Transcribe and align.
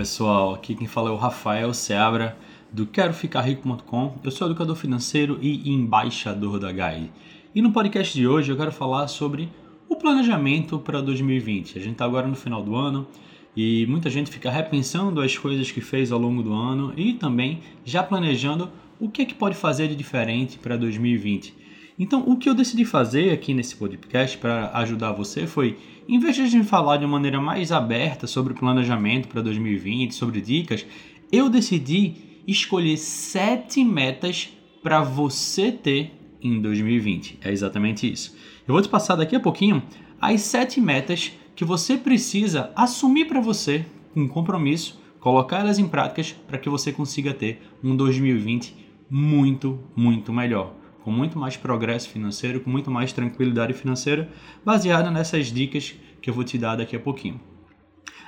pessoal, 0.00 0.54
aqui 0.54 0.74
quem 0.74 0.86
fala 0.86 1.10
é 1.10 1.12
o 1.12 1.16
Rafael 1.16 1.74
Seabra 1.74 2.34
do 2.72 2.86
queroficarrico.com. 2.86 4.14
Eu 4.24 4.30
sou 4.30 4.46
educador 4.46 4.74
financeiro 4.74 5.38
e 5.42 5.70
embaixador 5.70 6.58
da 6.58 6.72
GAI. 6.72 7.10
E 7.54 7.60
no 7.60 7.70
podcast 7.70 8.14
de 8.14 8.26
hoje 8.26 8.50
eu 8.50 8.56
quero 8.56 8.72
falar 8.72 9.08
sobre 9.08 9.50
o 9.90 9.96
planejamento 9.96 10.78
para 10.78 11.02
2020. 11.02 11.76
A 11.76 11.82
gente 11.82 11.92
está 11.92 12.06
agora 12.06 12.26
no 12.26 12.34
final 12.34 12.62
do 12.62 12.74
ano 12.74 13.06
e 13.54 13.84
muita 13.88 14.08
gente 14.08 14.30
fica 14.30 14.50
repensando 14.50 15.20
as 15.20 15.36
coisas 15.36 15.70
que 15.70 15.82
fez 15.82 16.10
ao 16.10 16.18
longo 16.18 16.42
do 16.42 16.54
ano 16.54 16.94
e 16.96 17.12
também 17.12 17.60
já 17.84 18.02
planejando 18.02 18.70
o 18.98 19.06
que 19.06 19.20
é 19.20 19.24
que 19.26 19.34
pode 19.34 19.54
fazer 19.54 19.86
de 19.88 19.94
diferente 19.94 20.56
para 20.56 20.78
2020. 20.78 21.54
Então, 22.02 22.24
o 22.26 22.34
que 22.34 22.48
eu 22.48 22.54
decidi 22.54 22.86
fazer 22.86 23.30
aqui 23.30 23.52
nesse 23.52 23.76
podcast 23.76 24.38
para 24.38 24.70
ajudar 24.78 25.12
você 25.12 25.46
foi, 25.46 25.76
em 26.08 26.18
vez 26.18 26.34
de 26.34 26.40
a 26.40 26.46
gente 26.46 26.66
falar 26.66 26.96
de 26.96 27.04
uma 27.04 27.12
maneira 27.12 27.38
mais 27.38 27.70
aberta 27.70 28.26
sobre 28.26 28.54
planejamento 28.54 29.28
para 29.28 29.42
2020, 29.42 30.14
sobre 30.14 30.40
dicas, 30.40 30.86
eu 31.30 31.50
decidi 31.50 32.14
escolher 32.48 32.96
sete 32.96 33.84
metas 33.84 34.48
para 34.82 35.02
você 35.02 35.70
ter 35.70 36.10
em 36.42 36.58
2020. 36.62 37.38
É 37.42 37.52
exatamente 37.52 38.10
isso. 38.10 38.34
Eu 38.66 38.72
vou 38.72 38.80
te 38.80 38.88
passar 38.88 39.16
daqui 39.16 39.36
a 39.36 39.40
pouquinho 39.40 39.82
as 40.18 40.40
sete 40.40 40.80
metas 40.80 41.32
que 41.54 41.66
você 41.66 41.98
precisa 41.98 42.72
assumir 42.74 43.26
para 43.26 43.42
você 43.42 43.84
com 44.14 44.26
compromisso, 44.26 44.98
colocar 45.20 45.58
elas 45.58 45.78
em 45.78 45.86
práticas 45.86 46.32
para 46.48 46.56
que 46.56 46.70
você 46.70 46.92
consiga 46.92 47.34
ter 47.34 47.60
um 47.84 47.94
2020 47.94 48.74
muito, 49.10 49.78
muito 49.94 50.32
melhor 50.32 50.79
com 51.04 51.10
muito 51.10 51.38
mais 51.38 51.56
progresso 51.56 52.08
financeiro, 52.08 52.60
com 52.60 52.70
muito 52.70 52.90
mais 52.90 53.12
tranquilidade 53.12 53.72
financeira, 53.72 54.28
baseada 54.64 55.10
nessas 55.10 55.46
dicas 55.46 55.94
que 56.20 56.28
eu 56.30 56.34
vou 56.34 56.44
te 56.44 56.58
dar 56.58 56.76
daqui 56.76 56.94
a 56.94 57.00
pouquinho. 57.00 57.40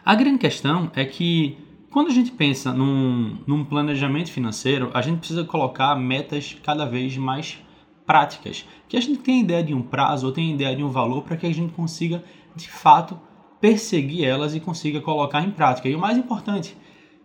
A 0.05 0.15
grande 0.15 0.39
questão 0.39 0.91
é 0.95 1.05
que 1.05 1.57
quando 1.91 2.09
a 2.09 2.13
gente 2.13 2.33
pensa 2.33 2.73
num, 2.73 3.39
num 3.47 3.65
planejamento 3.65 4.33
financeiro, 4.33 4.91
a 4.95 5.03
gente 5.03 5.19
precisa 5.19 5.45
colocar 5.45 5.95
metas 5.95 6.57
cada 6.63 6.87
vez 6.87 7.17
mais 7.17 7.59
práticas, 8.07 8.67
que 8.89 8.97
a 8.97 9.01
gente 9.01 9.21
tenha 9.21 9.43
ideia 9.43 9.63
de 9.63 9.75
um 9.75 9.83
prazo 9.83 10.27
ou 10.27 10.33
tenha 10.33 10.53
ideia 10.53 10.75
de 10.75 10.83
um 10.83 10.89
valor 10.89 11.23
para 11.23 11.37
que 11.37 11.47
a 11.47 11.55
gente 11.55 11.73
consiga 11.73 12.25
de 12.57 12.69
fato 12.69 13.19
perseguir 13.61 14.25
elas 14.25 14.55
e 14.55 14.61
consiga 14.61 15.01
colocar 15.01 15.43
em 15.43 15.51
prática. 15.51 15.89
E 15.89 15.95
o 15.95 16.01
mais 16.01 16.19
importante, 16.19 16.77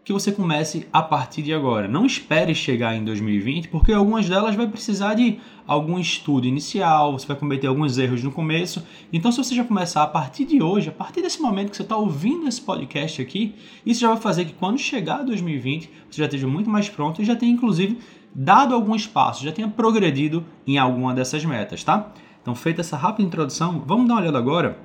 que 0.08 0.14
você 0.14 0.32
comece 0.32 0.88
a 0.94 1.02
partir 1.02 1.42
de 1.42 1.54
agora. 1.54 1.86
Não 1.86 2.06
espere 2.06 2.56
chegar 2.56 2.96
em 2.96 3.04
2020, 3.04 3.68
porque 3.68 3.92
algumas 3.92 4.30
delas 4.30 4.56
vai 4.56 4.66
precisar 4.66 5.16
de 5.16 5.38
algum 5.68 6.00
estudo 6.00 6.48
inicial, 6.48 7.12
você 7.12 7.28
vai 7.28 7.36
cometer 7.36 7.68
alguns 7.68 7.98
erros 7.98 8.24
no 8.24 8.32
começo. 8.32 8.88
Então, 9.12 9.34
se 9.34 9.38
você 9.38 9.54
já 9.54 9.66
começar 9.66 10.04
a 10.04 10.08
partir 10.08 10.46
de 10.46 10.64
hoje, 10.64 10.88
a 10.88 10.94
partir 10.94 11.22
desse 11.22 11.42
momento 11.42 11.72
que 11.72 11.76
você 11.76 11.84
está 11.84 11.98
ouvindo 11.98 12.48
esse 12.48 12.62
podcast 12.62 13.22
aqui, 13.22 13.54
isso 13.86 14.00
já 14.00 14.08
vai 14.08 14.16
fazer 14.16 14.46
que 14.46 14.54
quando 14.54 14.78
chegar 14.78 15.26
2020, 15.26 15.92
você 16.10 16.20
já 16.20 16.24
esteja 16.24 16.48
muito 16.48 16.70
mais 16.70 16.88
pronto 16.88 17.22
e 17.22 17.26
já 17.26 17.36
tenha, 17.36 17.52
inclusive, 17.52 18.00
dado 18.34 18.74
alguns 18.74 19.06
passos, 19.06 19.44
já 19.44 19.52
tenha 19.52 19.68
progredido 19.68 20.46
em 20.66 20.78
alguma 20.78 21.14
dessas 21.14 21.44
metas, 21.44 21.84
tá? 21.84 22.14
Então, 22.42 22.56
feita 22.56 22.80
essa 22.80 22.96
rápida 22.96 23.28
introdução, 23.28 23.84
vamos 23.86 24.08
dar 24.08 24.14
uma 24.14 24.22
olhada 24.22 24.38
agora 24.38 24.80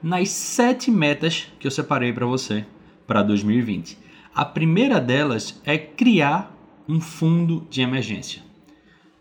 nas 0.00 0.28
sete 0.28 0.88
metas 0.88 1.48
que 1.58 1.66
eu 1.66 1.70
separei 1.72 2.12
para 2.12 2.26
você 2.26 2.64
para 3.08 3.24
2020. 3.24 4.09
A 4.34 4.44
primeira 4.44 5.00
delas 5.00 5.60
é 5.64 5.76
criar 5.76 6.54
um 6.88 7.00
fundo 7.00 7.66
de 7.68 7.80
emergência. 7.82 8.42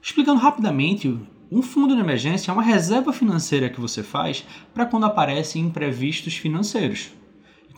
Explicando 0.01 0.39
rapidamente, 0.39 1.19
um 1.51 1.63
fundo 1.63 1.95
de 1.95 2.01
emergência 2.01 2.51
é 2.51 2.53
uma 2.53 2.61
reserva 2.61 3.11
financeira 3.11 3.69
que 3.69 3.81
você 3.81 4.03
faz 4.03 4.45
para 4.71 4.85
quando 4.85 5.07
aparecem 5.07 5.63
imprevistos 5.63 6.38
financeiros. 6.38 7.11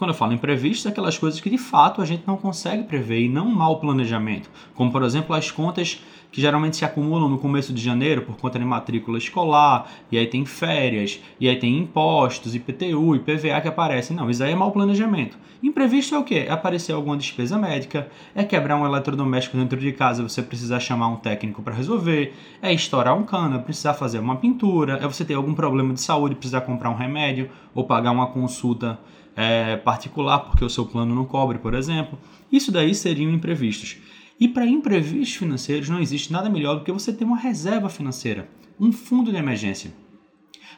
Quando 0.02 0.14
eu 0.14 0.18
falo 0.18 0.34
imprevistos, 0.34 0.88
é 0.88 0.90
aquelas 0.90 1.16
coisas 1.16 1.40
que 1.40 1.48
de 1.48 1.60
fato 1.60 2.02
a 2.02 2.06
gente 2.06 2.24
não 2.26 2.36
consegue 2.36 2.86
prever 2.86 3.22
e 3.22 3.30
não 3.30 3.46
um 3.46 3.54
mau 3.54 3.80
planejamento, 3.80 4.50
como 4.74 4.92
por 4.92 5.04
exemplo 5.04 5.36
as 5.36 5.52
contas 5.52 6.02
que 6.32 6.42
geralmente 6.42 6.78
se 6.78 6.84
acumulam 6.84 7.30
no 7.30 7.38
começo 7.38 7.72
de 7.72 7.80
janeiro 7.80 8.24
por 8.24 8.36
conta 8.36 8.58
de 8.58 8.66
matrícula 8.66 9.20
escolar, 9.20 9.92
e 10.12 10.18
aí 10.18 10.26
tem 10.26 10.44
férias, 10.44 11.22
e 11.40 11.48
aí 11.48 11.56
tem 11.56 11.78
impostos, 11.78 12.56
IPTU, 12.56 13.16
IPVA 13.16 13.62
que 13.62 13.68
aparecem. 13.68 14.18
Não, 14.18 14.28
isso 14.28 14.44
aí 14.44 14.54
é 14.54 14.56
mau 14.56 14.72
planejamento. 14.72 15.38
Imprevisto 15.62 16.16
é 16.16 16.18
o 16.18 16.24
quê? 16.24 16.46
É 16.48 16.52
aparecer 16.52 16.94
alguma 16.94 17.16
despesa 17.16 17.56
médica, 17.60 18.10
é 18.34 18.44
quebrar 18.44 18.78
um 18.78 18.86
eletrodoméstico 18.88 19.56
dentro 19.56 19.80
de 19.80 19.92
casa, 19.92 20.24
você 20.24 20.42
precisar 20.42 20.80
chamar 20.80 21.10
um 21.10 21.18
técnico 21.18 21.62
para 21.62 21.76
resolver, 21.76 22.34
é 22.60 22.74
estourar 22.74 23.16
um 23.16 23.22
cano, 23.22 23.58
é 23.58 23.60
precisar 23.60 23.94
fazer 23.94 24.18
uma 24.18 24.38
pintura, 24.38 24.94
é 24.94 25.08
você 25.08 25.24
ter 25.24 25.36
algum 25.36 25.54
problema 25.54 25.94
de 25.94 26.02
saúde, 26.02 26.34
precisar 26.34 26.62
comprar 26.62 26.90
um 26.90 26.96
remédio 26.96 27.52
ou 27.76 27.84
pagar 27.84 28.10
uma 28.10 28.26
consulta 28.26 28.98
é, 29.36 29.78
particular 29.78 30.40
porque 30.40 30.66
o 30.66 30.70
seu 30.70 30.86
plano 30.86 31.16
não 31.16 31.26
cobre, 31.26 31.60
por 31.60 31.74
exemplo. 31.74 32.18
Isso 32.52 32.72
daí 32.72 32.94
seriam 32.94 33.32
imprevistos. 33.32 33.98
E 34.40 34.48
para 34.48 34.66
imprevistos 34.66 35.36
financeiros 35.36 35.90
não 35.90 36.00
existe 36.00 36.32
nada 36.32 36.50
melhor 36.50 36.76
do 36.76 36.84
que 36.84 36.92
você 36.92 37.14
ter 37.14 37.24
uma 37.24 37.38
reserva 37.38 37.90
financeira, 37.90 38.50
um 38.80 38.92
fundo 38.92 39.32
de 39.32 39.38
emergência. 39.38 39.94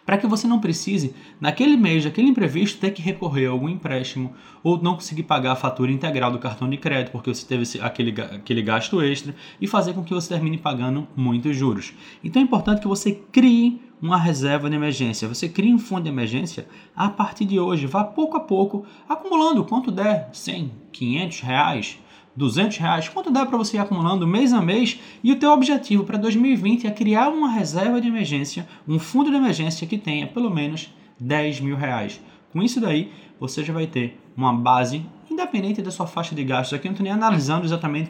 Para 0.06 0.18
que 0.18 0.28
você 0.28 0.48
não 0.48 0.60
precise, 0.60 1.16
naquele 1.40 1.78
mês, 1.78 2.04
daquele 2.04 2.28
imprevisto, 2.28 2.80
ter 2.80 2.92
que 2.92 3.02
recorrer 3.02 3.48
a 3.48 3.52
algum 3.52 3.70
empréstimo 3.70 4.34
ou 4.62 4.82
não 4.82 4.96
conseguir 4.96 5.24
pagar 5.24 5.54
a 5.54 5.56
fatura 5.56 5.92
integral 5.92 6.32
do 6.32 6.40
cartão 6.40 6.70
de 6.70 6.78
crédito 6.78 7.12
porque 7.12 7.34
você 7.34 7.46
teve 7.46 7.80
aquele, 7.82 8.22
aquele 8.22 8.62
gasto 8.62 9.02
extra 9.02 9.34
e 9.62 9.68
fazer 9.68 9.94
com 9.94 10.04
que 10.04 10.14
você 10.14 10.30
termine 10.30 10.58
pagando 10.58 11.08
muitos 11.16 11.56
juros. 11.56 11.94
Então 12.24 12.42
é 12.42 12.46
importante 12.46 12.82
que 12.82 12.88
você 12.88 13.14
crie 13.32 13.82
uma 14.04 14.18
reserva 14.18 14.70
de 14.70 14.76
emergência. 14.76 15.30
Você 15.30 15.48
cria 15.48 15.74
um 15.74 15.80
fundo 15.80 16.04
de 16.04 16.10
emergência 16.10 16.68
a 16.94 17.08
partir 17.08 17.46
de 17.46 17.58
hoje. 17.58 17.88
Vá 17.88 18.04
pouco 18.04 18.36
a 18.36 18.42
pouco 18.42 18.86
acumulando 19.08 19.64
quanto 19.64 19.90
der, 19.90 20.30
100, 20.34 20.72
500 20.92 21.40
reais, 21.40 22.00
200 22.36 22.78
reais, 22.78 23.10
quanto 23.10 23.32
dá 23.32 23.46
para 23.46 23.58
você 23.58 23.78
ir 23.78 23.80
acumulando 23.80 24.28
mês 24.28 24.54
a 24.54 24.62
mês 24.62 25.00
e 25.24 25.32
o 25.32 25.36
teu 25.36 25.52
objetivo 25.52 26.04
para 26.04 26.18
2020 26.18 26.88
é 26.88 26.92
criar 26.92 27.30
uma 27.30 27.50
reserva 27.50 28.02
de 28.02 28.08
emergência, 28.08 28.68
um 28.88 28.98
fundo 28.98 29.30
de 29.30 29.36
emergência 29.36 29.86
que 29.86 29.98
tenha 29.98 30.28
pelo 30.28 30.50
menos 30.50 30.94
10 31.20 31.62
mil 31.62 31.76
reais. 31.76 32.20
Com 32.52 32.62
isso 32.62 32.80
daí, 32.80 33.12
você 33.40 33.64
já 33.64 33.74
vai 33.74 33.88
ter 33.88 34.20
uma 34.36 34.54
base 34.54 35.06
independente 35.30 35.82
da 35.82 35.92
sua 35.92 36.08
faixa 36.08 36.36
de 36.36 36.44
gastos. 36.44 36.74
Aqui 36.74 36.88
eu 36.88 36.90
não 36.90 36.94
estou 36.94 37.04
nem 37.04 37.14
analisando 37.14 37.66
exatamente 37.66 38.10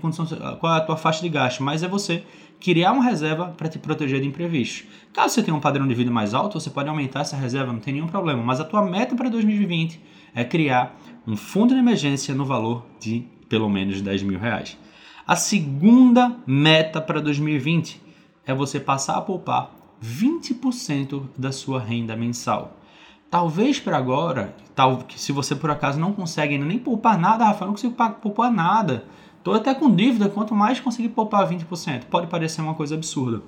qual 0.59 0.73
é 0.73 0.77
a 0.77 0.81
tua 0.81 0.97
faixa 0.97 1.21
de 1.21 1.29
gasto, 1.29 1.63
mas 1.63 1.83
é 1.83 1.87
você 1.87 2.23
criar 2.59 2.93
uma 2.93 3.03
reserva 3.03 3.53
para 3.57 3.67
te 3.67 3.77
proteger 3.77 4.21
de 4.21 4.27
imprevistos. 4.27 4.85
Caso 5.11 5.33
você 5.33 5.43
tenha 5.43 5.55
um 5.55 5.59
padrão 5.59 5.87
de 5.87 5.93
vida 5.93 6.11
mais 6.11 6.33
alto, 6.33 6.59
você 6.59 6.69
pode 6.69 6.87
aumentar 6.87 7.21
essa 7.21 7.35
reserva, 7.35 7.73
não 7.73 7.79
tem 7.79 7.93
nenhum 7.93 8.07
problema. 8.07 8.41
Mas 8.41 8.59
a 8.59 8.63
tua 8.63 8.81
meta 8.81 9.15
para 9.15 9.29
2020 9.29 9.99
é 10.33 10.43
criar 10.43 10.97
um 11.25 11.35
fundo 11.35 11.73
de 11.73 11.79
emergência 11.79 12.33
no 12.33 12.45
valor 12.45 12.85
de 12.99 13.25
pelo 13.53 13.69
menos 13.69 14.01
10 14.01 14.23
mil 14.23 14.39
reais. 14.39 14.75
A 15.27 15.35
segunda 15.35 16.35
meta 16.43 16.99
para 16.99 17.21
2020 17.21 18.01
é 18.47 18.51
você 18.51 18.79
passar 18.79 19.15
a 19.15 19.21
poupar 19.21 19.69
20% 20.03 21.25
da 21.37 21.51
sua 21.51 21.79
renda 21.79 22.15
mensal. 22.15 22.79
Talvez 23.29 23.79
para 23.79 23.95
agora, 23.95 24.55
tal, 24.73 25.05
se 25.15 25.31
você 25.31 25.55
por 25.55 25.69
acaso 25.69 25.99
não 25.99 26.13
consegue 26.13 26.57
nem 26.57 26.79
poupar 26.79 27.15
nada, 27.15 27.45
Rafael, 27.45 27.67
não 27.67 27.75
consigo 27.75 27.93
poupar 28.23 28.51
nada. 28.51 29.05
Estou 29.37 29.53
até 29.53 29.71
com 29.75 29.93
dívida, 29.93 30.29
quanto 30.29 30.55
mais 30.55 30.79
conseguir 30.79 31.09
poupar 31.09 31.47
20%. 31.47 32.05
Pode 32.05 32.25
parecer 32.25 32.59
uma 32.59 32.73
coisa 32.73 32.95
absurda. 32.95 33.43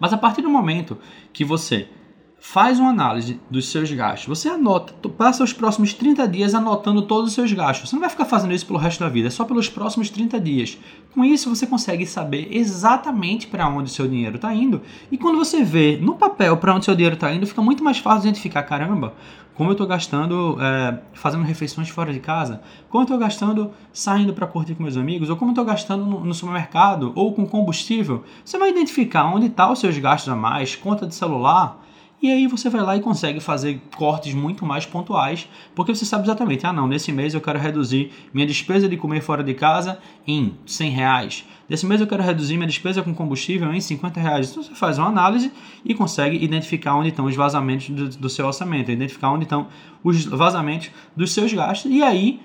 Mas 0.00 0.12
a 0.12 0.18
partir 0.18 0.42
do 0.42 0.50
momento 0.50 0.98
que 1.32 1.44
você 1.44 1.88
faz 2.38 2.78
uma 2.78 2.90
análise 2.90 3.40
dos 3.50 3.68
seus 3.68 3.90
gastos. 3.90 4.28
Você 4.28 4.48
anota, 4.48 4.92
passa 5.08 5.42
os 5.42 5.52
próximos 5.52 5.92
30 5.94 6.28
dias 6.28 6.54
anotando 6.54 7.02
todos 7.02 7.30
os 7.30 7.34
seus 7.34 7.52
gastos. 7.52 7.88
Você 7.88 7.96
não 7.96 8.00
vai 8.00 8.10
ficar 8.10 8.24
fazendo 8.24 8.52
isso 8.52 8.66
pelo 8.66 8.78
resto 8.78 9.00
da 9.00 9.08
vida, 9.08 9.28
é 9.28 9.30
só 9.30 9.44
pelos 9.44 9.68
próximos 9.68 10.10
30 10.10 10.38
dias. 10.40 10.78
Com 11.14 11.24
isso, 11.24 11.48
você 11.48 11.66
consegue 11.66 12.06
saber 12.06 12.48
exatamente 12.50 13.46
para 13.46 13.68
onde 13.68 13.90
o 13.90 13.92
seu 13.92 14.06
dinheiro 14.06 14.36
está 14.36 14.54
indo. 14.54 14.82
E 15.10 15.16
quando 15.18 15.38
você 15.38 15.64
vê 15.64 15.96
no 15.96 16.14
papel 16.14 16.56
para 16.56 16.72
onde 16.72 16.82
o 16.82 16.84
seu 16.84 16.94
dinheiro 16.94 17.14
está 17.14 17.32
indo, 17.32 17.46
fica 17.46 17.62
muito 17.62 17.82
mais 17.82 17.98
fácil 17.98 18.28
identificar: 18.28 18.62
caramba, 18.62 19.14
como 19.54 19.70
eu 19.70 19.72
estou 19.72 19.86
gastando 19.86 20.58
é, 20.60 21.00
fazendo 21.14 21.42
refeições 21.42 21.88
fora 21.88 22.12
de 22.12 22.20
casa, 22.20 22.60
como 22.90 23.02
eu 23.02 23.06
estou 23.06 23.18
gastando 23.18 23.72
saindo 23.92 24.34
para 24.34 24.46
curtir 24.46 24.74
com 24.74 24.82
meus 24.82 24.96
amigos, 24.96 25.30
ou 25.30 25.36
como 25.36 25.50
eu 25.50 25.52
estou 25.52 25.64
gastando 25.64 26.04
no, 26.04 26.24
no, 26.24 26.34
supermercado 26.34 27.12
ou 27.14 27.32
com 27.32 27.46
combustível. 27.46 28.22
Você 28.44 28.58
vai 28.58 28.70
identificar 28.70 29.24
onde 29.24 29.46
estão 29.46 29.66
tá 29.66 29.72
os 29.72 29.78
seus 29.78 29.96
gastos 29.98 30.30
a 30.30 30.36
mais, 30.36 30.76
conta 30.76 31.06
de 31.06 31.14
celular 31.14 31.85
e 32.22 32.30
aí 32.30 32.46
você 32.46 32.70
vai 32.70 32.80
lá 32.82 32.96
e 32.96 33.00
consegue 33.00 33.40
fazer 33.40 33.80
cortes 33.94 34.32
muito 34.32 34.64
mais 34.64 34.86
pontuais, 34.86 35.48
porque 35.74 35.94
você 35.94 36.04
sabe 36.04 36.24
exatamente, 36.24 36.66
ah 36.66 36.72
não, 36.72 36.88
nesse 36.88 37.12
mês 37.12 37.34
eu 37.34 37.40
quero 37.40 37.58
reduzir 37.58 38.10
minha 38.32 38.46
despesa 38.46 38.88
de 38.88 38.96
comer 38.96 39.20
fora 39.20 39.44
de 39.44 39.52
casa 39.52 39.98
em 40.26 40.54
100 40.64 40.90
reais. 40.90 41.44
Nesse 41.68 41.84
mês 41.84 42.00
eu 42.00 42.06
quero 42.06 42.22
reduzir 42.22 42.56
minha 42.56 42.66
despesa 42.66 43.02
com 43.02 43.14
combustível 43.14 43.72
em 43.72 43.80
50 43.80 44.18
reais. 44.20 44.50
Então 44.50 44.62
você 44.62 44.74
faz 44.74 44.98
uma 44.98 45.08
análise 45.08 45.52
e 45.84 45.94
consegue 45.94 46.42
identificar 46.42 46.94
onde 46.94 47.10
estão 47.10 47.26
os 47.26 47.36
vazamentos 47.36 47.90
do, 47.90 48.08
do 48.08 48.28
seu 48.30 48.46
orçamento, 48.46 48.90
identificar 48.90 49.30
onde 49.30 49.44
estão 49.44 49.66
os 50.02 50.24
vazamentos 50.24 50.90
dos 51.14 51.32
seus 51.32 51.52
gastos. 51.52 51.90
E 51.90 52.02
aí 52.02 52.40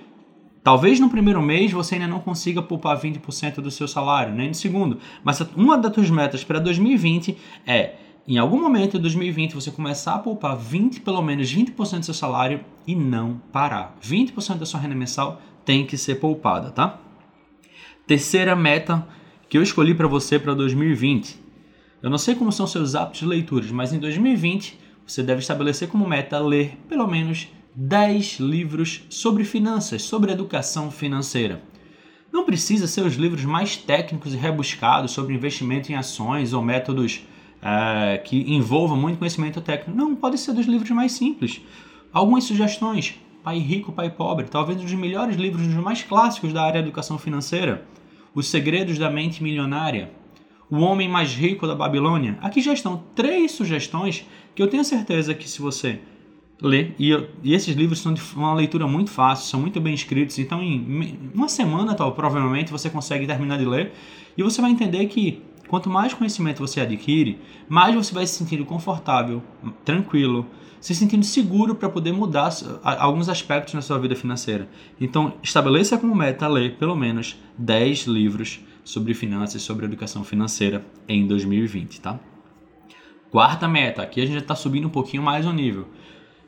Talvez 0.63 0.99
no 0.99 1.09
primeiro 1.09 1.41
mês 1.41 1.71
você 1.71 1.95
ainda 1.95 2.07
não 2.07 2.19
consiga 2.19 2.61
poupar 2.61 2.95
20% 2.95 3.55
do 3.55 3.71
seu 3.71 3.87
salário, 3.87 4.31
nem 4.31 4.49
no 4.49 4.53
segundo. 4.53 4.99
Mas 5.23 5.41
uma 5.55 5.75
das 5.75 5.91
suas 5.91 6.11
metas 6.11 6.43
para 6.43 6.59
2020 6.59 7.35
é 7.65 7.95
em 8.31 8.37
algum 8.37 8.61
momento 8.61 8.93
de 8.93 8.99
2020 8.99 9.55
você 9.55 9.69
começar 9.69 10.15
a 10.15 10.19
poupar 10.19 10.55
20, 10.57 11.01
pelo 11.01 11.21
menos 11.21 11.53
20% 11.53 11.99
do 11.99 12.05
seu 12.05 12.13
salário 12.13 12.63
e 12.87 12.95
não 12.95 13.41
parar. 13.51 13.97
20% 14.01 14.57
da 14.57 14.65
sua 14.65 14.79
renda 14.79 14.95
mensal 14.95 15.41
tem 15.65 15.85
que 15.85 15.97
ser 15.97 16.15
poupada, 16.15 16.71
tá? 16.71 16.97
Terceira 18.07 18.55
meta 18.55 19.05
que 19.49 19.57
eu 19.57 19.61
escolhi 19.61 19.93
para 19.93 20.07
você 20.07 20.39
para 20.39 20.53
2020. 20.53 21.41
Eu 22.01 22.09
não 22.09 22.17
sei 22.17 22.33
como 22.33 22.53
são 22.53 22.65
seus 22.65 22.95
hábitos 22.95 23.19
de 23.19 23.25
leituras, 23.25 23.69
mas 23.69 23.91
em 23.91 23.99
2020 23.99 24.79
você 25.05 25.21
deve 25.21 25.41
estabelecer 25.41 25.89
como 25.89 26.07
meta 26.07 26.39
ler 26.39 26.77
pelo 26.87 27.07
menos 27.07 27.49
10 27.75 28.39
livros 28.39 29.03
sobre 29.09 29.43
finanças, 29.43 30.03
sobre 30.03 30.31
educação 30.31 30.89
financeira. 30.89 31.61
Não 32.31 32.45
precisa 32.45 32.87
ser 32.87 33.01
os 33.01 33.15
livros 33.15 33.43
mais 33.43 33.75
técnicos 33.75 34.33
e 34.33 34.37
rebuscados 34.37 35.11
sobre 35.11 35.33
investimento 35.33 35.91
em 35.91 35.95
ações 35.95 36.53
ou 36.53 36.61
métodos 36.61 37.25
é, 37.61 38.17
que 38.17 38.53
envolvam 38.53 38.97
muito 38.97 39.19
conhecimento 39.19 39.61
técnico. 39.61 39.95
Não, 39.95 40.15
pode 40.15 40.37
ser 40.37 40.53
dos 40.53 40.65
livros 40.65 40.89
mais 40.91 41.11
simples. 41.11 41.61
Algumas 42.11 42.43
sugestões: 42.43 43.15
Pai 43.43 43.59
Rico, 43.59 43.91
Pai 43.91 44.09
Pobre, 44.09 44.45
talvez 44.45 44.79
um 44.79 44.83
dos 44.83 44.93
melhores 44.93 45.35
livros, 45.35 45.65
um 45.65 45.75
dos 45.75 45.83
mais 45.83 46.01
clássicos 46.01 46.51
da 46.51 46.63
área 46.63 46.81
de 46.81 46.87
educação 46.87 47.17
financeira. 47.17 47.85
Os 48.33 48.47
Segredos 48.47 48.97
da 48.97 49.09
Mente 49.09 49.43
Milionária, 49.43 50.09
O 50.69 50.77
Homem 50.77 51.09
Mais 51.09 51.33
Rico 51.33 51.67
da 51.67 51.75
Babilônia. 51.75 52.37
Aqui 52.41 52.61
já 52.61 52.71
estão 52.71 53.03
três 53.13 53.51
sugestões 53.51 54.25
que 54.55 54.63
eu 54.63 54.67
tenho 54.67 54.85
certeza 54.85 55.33
que 55.33 55.49
se 55.49 55.61
você 55.61 55.99
ler, 56.61 56.95
e, 56.97 57.11
e 57.43 57.53
esses 57.53 57.75
livros 57.75 57.99
são 57.99 58.13
de 58.13 58.21
uma 58.35 58.53
leitura 58.53 58.87
muito 58.87 59.09
fácil, 59.09 59.49
são 59.49 59.59
muito 59.59 59.81
bem 59.81 59.93
escritos, 59.93 60.37
então 60.37 60.61
em 60.61 61.31
uma 61.33 61.49
semana 61.49 61.95
tal, 61.95 62.11
provavelmente 62.11 62.71
você 62.71 62.89
consegue 62.89 63.25
terminar 63.25 63.57
de 63.57 63.65
ler 63.65 63.91
e 64.37 64.43
você 64.43 64.61
vai 64.61 64.71
entender 64.71 65.05
que 65.07 65.41
quanto 65.71 65.89
mais 65.89 66.13
conhecimento 66.13 66.59
você 66.59 66.81
adquire, 66.81 67.39
mais 67.69 67.95
você 67.95 68.13
vai 68.13 68.27
se 68.27 68.33
sentindo 68.33 68.65
confortável, 68.65 69.41
tranquilo, 69.85 70.45
se 70.81 70.93
sentindo 70.93 71.23
seguro 71.23 71.75
para 71.75 71.87
poder 71.87 72.11
mudar 72.11 72.51
alguns 72.83 73.29
aspectos 73.29 73.73
na 73.73 73.81
sua 73.81 73.97
vida 73.97 74.13
financeira. 74.13 74.67
Então, 74.99 75.35
estabeleça 75.41 75.97
como 75.97 76.13
meta 76.13 76.45
ler 76.45 76.75
pelo 76.75 76.93
menos 76.93 77.37
10 77.57 78.05
livros 78.07 78.59
sobre 78.83 79.13
finanças, 79.13 79.61
sobre 79.61 79.85
educação 79.85 80.25
financeira 80.25 80.85
em 81.07 81.25
2020, 81.25 82.01
tá? 82.01 82.19
Quarta 83.29 83.65
meta, 83.65 84.01
aqui 84.01 84.19
a 84.19 84.25
gente 84.25 84.39
está 84.39 84.55
subindo 84.55 84.89
um 84.89 84.91
pouquinho 84.91 85.23
mais 85.23 85.45
o 85.45 85.53
nível. 85.53 85.87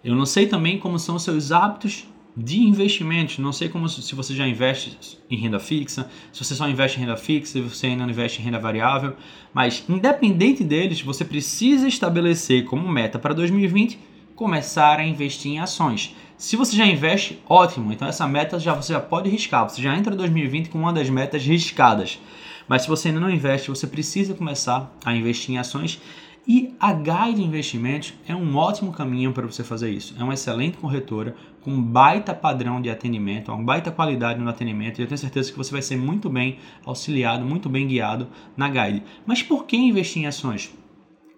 Eu 0.04 0.18
não 0.18 0.26
sei 0.26 0.48
também 0.48 0.78
como 0.78 1.00
são 1.00 1.16
os 1.16 1.24
seus 1.24 1.50
hábitos 1.54 2.06
de 2.36 2.60
investimentos. 2.60 3.38
Não 3.38 3.52
sei 3.52 3.70
como 3.70 3.88
se 3.88 4.16
você 4.16 4.36
já 4.36 4.48
investe 4.48 5.20
em 5.30 5.38
renda 5.38 5.60
fixa, 5.60 6.10
se 6.32 6.44
você 6.44 6.56
só 6.56 6.68
investe 6.68 6.98
em 6.98 7.02
renda 7.02 7.18
fixa, 7.18 7.54
se 7.54 7.62
você 7.62 7.88
ainda 7.88 8.04
não 8.04 8.12
investe 8.12 8.42
em 8.42 8.46
renda 8.46 8.60
variável. 8.60 9.16
Mas 9.54 9.84
independente 9.88 10.64
deles, 10.64 11.02
você 11.02 11.24
precisa 11.24 11.88
estabelecer 11.88 12.66
como 12.66 12.88
meta 12.88 13.20
para 13.20 13.34
2020 13.34 14.00
começar 14.36 15.00
a 15.00 15.06
investir 15.06 15.52
em 15.52 15.60
ações. 15.60 16.16
Se 16.38 16.56
você 16.56 16.76
já 16.76 16.86
investe, 16.86 17.40
ótimo. 17.48 17.94
Então 17.94 18.08
essa 18.08 18.28
meta 18.28 18.60
já 18.60 18.74
você 18.74 18.94
já 18.94 19.00
pode 19.00 19.30
riscar. 19.30 19.70
Você 19.70 19.82
já 19.82 19.96
entra 19.96 20.16
2020 20.16 20.70
com 20.70 20.80
uma 20.80 20.92
das 20.92 21.10
metas 21.10 21.46
riscadas. 21.46 22.20
Mas 22.68 22.84
se 22.84 22.88
você 22.88 23.10
ainda 23.10 23.20
não 23.20 23.30
investe, 23.30 23.70
você 23.70 23.86
precisa 23.86 24.34
começar 24.34 24.94
a 25.06 25.16
investir 25.16 25.54
em 25.54 25.58
ações. 25.58 26.02
E 26.46 26.76
a 26.78 26.92
Guide 26.92 27.42
Investimentos 27.42 28.14
é 28.28 28.36
um 28.36 28.58
ótimo 28.58 28.92
caminho 28.92 29.32
para 29.32 29.48
você 29.48 29.64
fazer 29.64 29.90
isso. 29.90 30.14
É 30.20 30.24
uma 30.24 30.34
excelente 30.34 30.78
corretora 30.78 31.38
com 31.62 31.82
baita 31.82 32.34
padrão 32.34 32.82
de 32.82 32.90
atendimento, 32.90 33.50
uma 33.50 33.64
baita 33.64 33.90
qualidade 33.92 34.42
no 34.42 34.50
atendimento. 34.50 35.00
E 35.00 35.04
eu 35.04 35.08
tenho 35.08 35.18
certeza 35.18 35.50
que 35.50 35.58
você 35.58 35.72
vai 35.72 35.82
ser 35.82 35.96
muito 35.96 36.30
bem 36.30 36.58
auxiliado, 36.86 37.46
muito 37.46 37.70
bem 37.70 37.88
guiado 37.88 38.28
na 38.58 38.68
Guide. 38.68 39.04
Mas 39.26 39.42
por 39.42 39.66
que 39.66 39.78
investir 39.78 40.22
em 40.22 40.26
ações? 40.26 40.74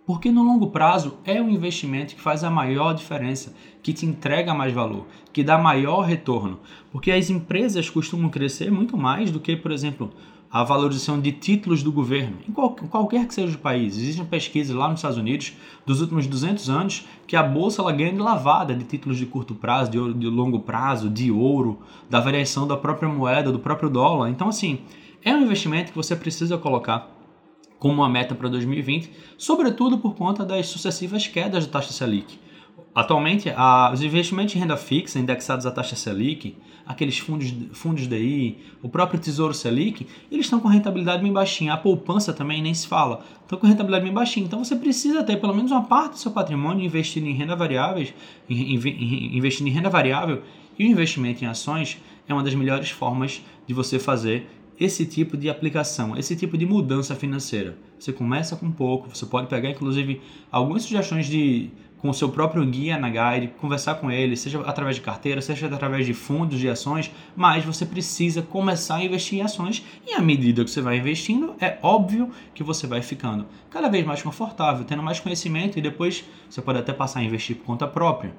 Porque 0.07 0.31
no 0.31 0.41
longo 0.41 0.71
prazo 0.71 1.19
é 1.23 1.39
o 1.39 1.49
investimento 1.49 2.15
que 2.15 2.21
faz 2.21 2.43
a 2.43 2.49
maior 2.49 2.93
diferença, 2.93 3.55
que 3.83 3.93
te 3.93 4.07
entrega 4.07 4.55
mais 4.55 4.73
valor, 4.73 5.05
que 5.31 5.43
dá 5.43 5.57
maior 5.57 6.01
retorno. 6.01 6.59
Porque 6.91 7.11
as 7.11 7.29
empresas 7.29 7.91
costumam 7.91 8.29
crescer 8.29 8.71
muito 8.71 8.97
mais 8.97 9.29
do 9.29 9.39
que, 9.39 9.55
por 9.55 9.71
exemplo, 9.71 10.11
a 10.55 10.63
valorização 10.63 11.19
de 11.19 11.33
títulos 11.33 11.83
do 11.83 11.91
governo, 11.91 12.37
em 12.47 12.53
qualquer 12.87 13.27
que 13.27 13.33
seja 13.33 13.57
o 13.57 13.59
país. 13.59 13.97
Existem 13.97 14.23
pesquisas 14.23 14.73
lá 14.73 14.87
nos 14.87 14.99
Estados 14.99 15.17
Unidos 15.17 15.51
dos 15.85 15.99
últimos 15.99 16.27
200 16.27 16.69
anos 16.69 17.05
que 17.27 17.35
a 17.35 17.43
bolsa 17.43 17.81
ela 17.81 17.91
ganha 17.91 18.13
de 18.13 18.19
lavada 18.19 18.73
de 18.73 18.85
títulos 18.85 19.17
de 19.17 19.25
curto 19.25 19.53
prazo, 19.53 19.91
de, 19.91 20.13
de 20.13 20.27
longo 20.27 20.61
prazo, 20.61 21.09
de 21.09 21.29
ouro, 21.29 21.79
da 22.09 22.21
variação 22.21 22.65
da 22.65 22.77
própria 22.77 23.09
moeda, 23.09 23.51
do 23.51 23.59
próprio 23.59 23.89
dólar. 23.89 24.29
Então, 24.29 24.47
assim, 24.47 24.79
é 25.21 25.35
um 25.35 25.41
investimento 25.41 25.91
que 25.91 25.97
você 25.97 26.15
precisa 26.15 26.57
colocar 26.57 27.11
como 27.77 27.95
uma 27.95 28.07
meta 28.07 28.33
para 28.33 28.47
2020, 28.47 29.11
sobretudo 29.37 29.97
por 29.97 30.15
conta 30.15 30.45
das 30.45 30.67
sucessivas 30.67 31.27
quedas 31.27 31.65
da 31.65 31.73
taxa 31.73 31.91
Selic. 31.91 32.39
Atualmente, 32.95 33.51
a, 33.53 33.91
os 33.93 34.01
investimentos 34.01 34.55
em 34.55 34.59
renda 34.59 34.77
fixa 34.77 35.19
indexados 35.19 35.65
à 35.65 35.71
taxa 35.71 35.97
Selic, 35.97 36.55
aqueles 36.85 37.19
fundos, 37.19 37.53
fundos 37.73 38.07
DI, 38.07 38.57
o 38.81 38.87
próprio 38.87 39.19
Tesouro 39.19 39.53
Selic, 39.53 40.07
eles 40.31 40.45
estão 40.45 40.61
com 40.61 40.69
rentabilidade 40.69 41.21
bem 41.21 41.33
baixinha. 41.33 41.73
A 41.73 41.77
poupança 41.77 42.31
também 42.31 42.61
nem 42.61 42.73
se 42.73 42.87
fala, 42.87 43.25
estão 43.41 43.59
com 43.59 43.67
rentabilidade 43.67 44.05
bem 44.05 44.13
baixinha. 44.13 44.45
Então 44.45 44.63
você 44.63 44.77
precisa 44.77 45.21
ter 45.25 45.35
pelo 45.41 45.53
menos 45.53 45.71
uma 45.71 45.83
parte 45.83 46.13
do 46.13 46.19
seu 46.19 46.31
patrimônio 46.31 46.85
investido 46.85 47.27
em 47.27 47.33
renda 47.33 47.53
variáveis, 47.53 48.13
investindo 48.49 49.67
em 49.67 49.71
renda 49.71 49.89
variável 49.89 50.41
e 50.79 50.85
o 50.85 50.87
investimento 50.87 51.43
em 51.43 51.47
ações 51.47 52.01
é 52.29 52.33
uma 52.33 52.43
das 52.43 52.55
melhores 52.55 52.89
formas 52.91 53.41
de 53.67 53.73
você 53.73 53.99
fazer 53.99 54.47
esse 54.79 55.05
tipo 55.05 55.35
de 55.37 55.49
aplicação, 55.49 56.17
esse 56.17 56.35
tipo 56.35 56.57
de 56.57 56.65
mudança 56.65 57.15
financeira. 57.15 57.77
Você 57.99 58.11
começa 58.11 58.55
com 58.55 58.71
pouco, 58.71 59.09
você 59.13 59.25
pode 59.25 59.47
pegar 59.47 59.69
inclusive 59.69 60.21
algumas 60.51 60.83
sugestões 60.83 61.27
de 61.27 61.69
com 62.05 62.11
o 62.11 62.13
seu 62.13 62.29
próprio 62.29 62.63
guia 62.63 62.99
na 62.99 63.09
guide, 63.09 63.51
conversar 63.59 63.95
com 63.95 64.11
ele, 64.11 64.37
seja 64.37 64.61
através 64.61 64.95
de 64.95 65.01
carteira, 65.01 65.41
seja 65.41 65.65
através 65.65 66.05
de 66.05 66.13
fundos 66.13 66.59
de 66.59 66.69
ações, 66.69 67.11
mas 67.35 67.65
você 67.65 67.83
precisa 67.83 68.43
começar 68.43 68.97
a 68.97 69.03
investir 69.03 69.39
em 69.39 69.41
ações 69.41 69.83
e 70.05 70.13
à 70.13 70.21
medida 70.21 70.63
que 70.63 70.69
você 70.69 70.81
vai 70.81 70.99
investindo, 70.99 71.55
é 71.59 71.79
óbvio 71.81 72.29
que 72.53 72.61
você 72.61 72.85
vai 72.85 73.01
ficando 73.01 73.47
cada 73.71 73.89
vez 73.89 74.05
mais 74.05 74.21
confortável, 74.21 74.85
tendo 74.85 75.01
mais 75.01 75.19
conhecimento 75.19 75.79
e 75.79 75.81
depois 75.81 76.23
você 76.47 76.61
pode 76.61 76.77
até 76.77 76.93
passar 76.93 77.21
a 77.21 77.23
investir 77.23 77.55
por 77.55 77.65
conta 77.65 77.87
própria. 77.87 78.35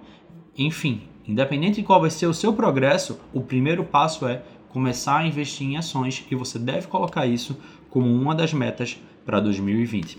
Enfim, 0.56 1.08
independente 1.26 1.80
de 1.80 1.82
qual 1.82 2.00
vai 2.00 2.10
ser 2.10 2.26
o 2.26 2.34
seu 2.34 2.52
progresso, 2.52 3.18
o 3.34 3.40
primeiro 3.40 3.82
passo 3.82 4.28
é 4.28 4.44
começar 4.68 5.16
a 5.16 5.26
investir 5.26 5.66
em 5.66 5.76
ações 5.76 6.24
e 6.30 6.36
você 6.36 6.56
deve 6.56 6.86
colocar 6.86 7.26
isso 7.26 7.58
como 7.90 8.14
uma 8.14 8.32
das 8.32 8.54
metas 8.54 8.96
para 9.24 9.40
2020. 9.40 10.18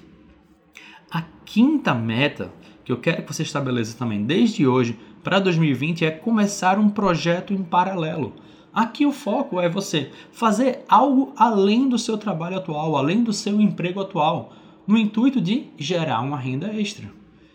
A 1.09 1.23
quinta 1.45 1.93
meta 1.93 2.51
que 2.87 2.93
eu 2.93 2.97
quero 2.97 3.21
que 3.21 3.33
você 3.33 3.43
estabeleça 3.43 3.97
também 3.97 4.23
desde 4.23 4.65
hoje 4.65 4.97
para 5.21 5.39
2020 5.39 6.05
é 6.05 6.09
começar 6.09 6.79
um 6.79 6.87
projeto 6.87 7.53
em 7.53 7.61
paralelo. 7.61 8.31
Aqui 8.73 9.05
o 9.05 9.11
foco 9.11 9.59
é 9.59 9.67
você 9.67 10.09
fazer 10.31 10.85
algo 10.87 11.33
além 11.35 11.89
do 11.89 11.99
seu 11.99 12.17
trabalho 12.17 12.55
atual, 12.55 12.95
além 12.95 13.25
do 13.25 13.33
seu 13.33 13.59
emprego 13.59 13.99
atual, 13.99 14.53
no 14.87 14.97
intuito 14.97 15.41
de 15.41 15.65
gerar 15.77 16.21
uma 16.21 16.37
renda 16.37 16.73
extra. 16.73 17.11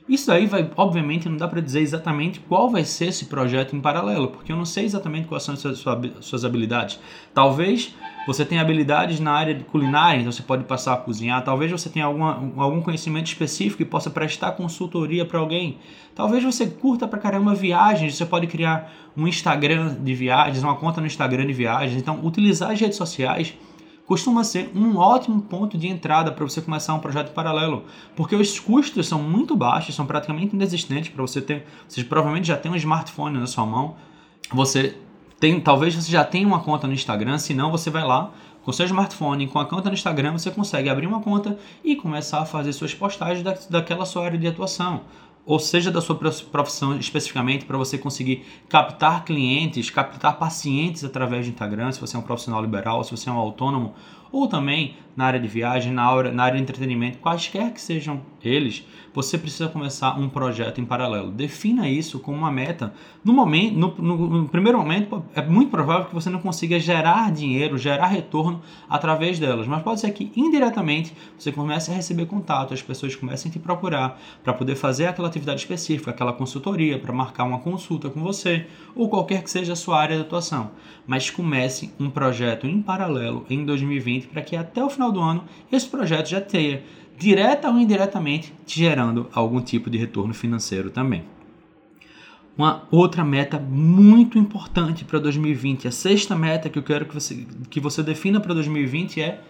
Isso 0.08 0.32
aí 0.32 0.46
vai, 0.46 0.68
obviamente, 0.76 1.28
não 1.28 1.36
dá 1.36 1.46
para 1.46 1.60
dizer 1.60 1.80
exatamente 1.80 2.40
qual 2.40 2.68
vai 2.68 2.84
ser 2.84 3.06
esse 3.06 3.26
projeto 3.26 3.76
em 3.76 3.80
paralelo, 3.80 4.28
porque 4.28 4.50
eu 4.50 4.56
não 4.56 4.64
sei 4.64 4.84
exatamente 4.84 5.28
quais 5.28 5.44
são 5.44 5.54
as 5.54 5.60
suas, 5.60 6.44
habilidades. 6.44 6.98
Talvez 7.32 7.94
você 8.26 8.44
tenha 8.44 8.60
habilidades 8.62 9.20
na 9.20 9.32
área 9.32 9.54
de 9.54 9.62
culinária, 9.62 10.18
então 10.18 10.32
você 10.32 10.42
pode 10.42 10.64
passar 10.64 10.94
a 10.94 10.96
cozinhar. 10.96 11.44
Talvez 11.44 11.70
você 11.70 11.88
tenha 11.88 12.04
alguma, 12.04 12.52
algum 12.56 12.80
conhecimento 12.80 13.26
específico 13.26 13.82
e 13.82 13.84
possa 13.84 14.10
prestar 14.10 14.52
consultoria 14.52 15.24
para 15.24 15.38
alguém. 15.38 15.78
Talvez 16.16 16.42
você 16.42 16.66
curta 16.66 17.06
pra 17.06 17.20
caramba 17.20 17.54
viagens, 17.54 18.16
você 18.16 18.26
pode 18.26 18.48
criar 18.48 18.92
um 19.16 19.28
Instagram 19.28 19.94
de 20.02 20.14
viagens, 20.14 20.64
uma 20.64 20.74
conta 20.74 21.00
no 21.00 21.06
Instagram 21.06 21.46
de 21.46 21.52
viagens. 21.52 21.96
Então, 21.96 22.24
utilizar 22.24 22.72
as 22.72 22.80
redes 22.80 22.96
sociais 22.96 23.54
costuma 24.06 24.44
ser 24.44 24.70
um 24.74 24.96
ótimo 24.96 25.40
ponto 25.42 25.78
de 25.78 25.88
entrada 25.88 26.32
para 26.32 26.44
você 26.44 26.60
começar 26.60 26.94
um 26.94 26.98
projeto 26.98 27.32
paralelo, 27.32 27.84
porque 28.16 28.34
os 28.34 28.58
custos 28.58 29.06
são 29.06 29.22
muito 29.22 29.56
baixos, 29.56 29.94
são 29.94 30.06
praticamente 30.06 30.54
inexistentes 30.54 31.10
para 31.10 31.22
você 31.22 31.40
ter. 31.40 31.66
Você 31.88 32.04
provavelmente 32.04 32.48
já 32.48 32.56
tem 32.56 32.70
um 32.70 32.76
smartphone 32.76 33.38
na 33.38 33.46
sua 33.46 33.64
mão, 33.64 33.96
você 34.52 34.96
tem, 35.40 35.60
talvez 35.60 35.94
você 35.94 36.10
já 36.10 36.24
tenha 36.24 36.46
uma 36.46 36.60
conta 36.60 36.86
no 36.86 36.92
Instagram, 36.92 37.38
se 37.38 37.54
não 37.54 37.70
você 37.70 37.90
vai 37.90 38.04
lá 38.04 38.32
com 38.62 38.72
seu 38.72 38.86
smartphone, 38.86 39.48
com 39.48 39.58
a 39.58 39.66
conta 39.66 39.88
no 39.88 39.94
Instagram, 39.94 40.32
você 40.32 40.50
consegue 40.50 40.88
abrir 40.88 41.06
uma 41.06 41.20
conta 41.20 41.58
e 41.82 41.96
começar 41.96 42.40
a 42.40 42.44
fazer 42.44 42.72
suas 42.72 42.94
postagens 42.94 43.42
da, 43.42 43.56
daquela 43.68 44.06
sua 44.06 44.24
área 44.24 44.38
de 44.38 44.46
atuação 44.46 45.00
ou 45.44 45.58
seja 45.58 45.90
da 45.90 46.00
sua 46.00 46.16
profissão 46.16 46.96
especificamente 46.96 47.64
para 47.64 47.76
você 47.76 47.98
conseguir 47.98 48.44
captar 48.68 49.24
clientes, 49.24 49.90
captar 49.90 50.38
pacientes 50.38 51.04
através 51.04 51.46
do 51.46 51.52
Instagram, 51.52 51.90
se 51.90 52.00
você 52.00 52.16
é 52.16 52.18
um 52.18 52.22
profissional 52.22 52.62
liberal, 52.62 53.02
se 53.02 53.10
você 53.10 53.28
é 53.28 53.32
um 53.32 53.38
autônomo 53.38 53.94
ou 54.32 54.48
também 54.48 54.96
na 55.14 55.26
área 55.26 55.38
de 55.38 55.46
viagem, 55.46 55.92
na 55.92 56.04
área, 56.04 56.32
na 56.32 56.44
área 56.44 56.56
de 56.56 56.62
entretenimento, 56.62 57.18
quaisquer 57.18 57.72
que 57.72 57.80
sejam 57.80 58.22
eles, 58.42 58.84
você 59.14 59.36
precisa 59.36 59.68
começar 59.68 60.18
um 60.18 60.28
projeto 60.28 60.80
em 60.80 60.84
paralelo. 60.84 61.30
Defina 61.30 61.88
isso 61.88 62.18
como 62.18 62.38
uma 62.38 62.50
meta. 62.50 62.94
No 63.22 63.32
momento, 63.32 63.76
no, 63.76 63.94
no, 63.98 64.28
no, 64.42 64.48
primeiro 64.48 64.78
momento, 64.78 65.22
é 65.34 65.42
muito 65.42 65.70
provável 65.70 66.06
que 66.06 66.14
você 66.14 66.30
não 66.30 66.40
consiga 66.40 66.80
gerar 66.80 67.30
dinheiro, 67.30 67.76
gerar 67.76 68.06
retorno 68.06 68.62
através 68.88 69.38
delas, 69.38 69.66
mas 69.66 69.82
pode 69.82 70.00
ser 70.00 70.10
que 70.12 70.32
indiretamente 70.34 71.14
você 71.38 71.52
comece 71.52 71.90
a 71.90 71.94
receber 71.94 72.24
contato, 72.26 72.72
as 72.72 72.82
pessoas 72.82 73.14
comecem 73.14 73.50
a 73.50 73.52
te 73.52 73.58
procurar 73.58 74.18
para 74.42 74.54
poder 74.54 74.76
fazer 74.76 75.06
aquela 75.06 75.28
atividade 75.28 75.60
específica, 75.60 76.10
aquela 76.10 76.32
consultoria, 76.32 76.98
para 76.98 77.12
marcar 77.12 77.44
uma 77.44 77.58
consulta 77.58 78.08
com 78.08 78.22
você 78.22 78.66
ou 78.94 79.10
qualquer 79.10 79.42
que 79.42 79.50
seja 79.50 79.74
a 79.74 79.76
sua 79.76 80.00
área 80.00 80.16
de 80.16 80.22
atuação. 80.22 80.70
Mas 81.06 81.28
comece 81.28 81.92
um 82.00 82.08
projeto 82.08 82.66
em 82.66 82.80
paralelo 82.80 83.44
em 83.50 83.64
2020 83.64 84.21
para 84.28 84.42
que 84.42 84.56
até 84.56 84.82
o 84.82 84.90
final 84.90 85.10
do 85.10 85.20
ano 85.20 85.44
esse 85.70 85.86
projeto 85.86 86.28
já 86.28 86.40
tenha 86.40 86.82
direta 87.18 87.68
ou 87.68 87.78
indiretamente, 87.78 88.52
te 88.66 88.80
gerando 88.80 89.28
algum 89.32 89.60
tipo 89.60 89.88
de 89.88 89.98
retorno 89.98 90.34
financeiro 90.34 90.90
também. 90.90 91.24
Uma 92.56 92.86
outra 92.90 93.24
meta 93.24 93.58
muito 93.58 94.38
importante 94.38 95.04
para 95.04 95.18
2020, 95.18 95.88
a 95.88 95.92
sexta 95.92 96.36
meta 96.36 96.68
que 96.68 96.78
eu 96.78 96.82
quero 96.82 97.06
que 97.06 97.14
você, 97.14 97.46
que 97.70 97.80
você 97.80 98.02
defina 98.02 98.40
para 98.40 98.52
2020 98.52 99.20
é 99.20 99.40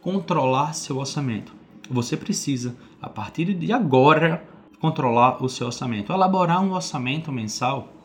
controlar 0.00 0.72
seu 0.72 0.98
orçamento. 0.98 1.54
Você 1.88 2.16
precisa, 2.16 2.74
a 3.00 3.08
partir 3.08 3.54
de 3.54 3.72
agora, 3.72 4.44
controlar 4.80 5.42
o 5.42 5.48
seu 5.48 5.66
orçamento, 5.66 6.12
elaborar 6.12 6.62
um 6.62 6.72
orçamento 6.72 7.30
mensal 7.30 7.99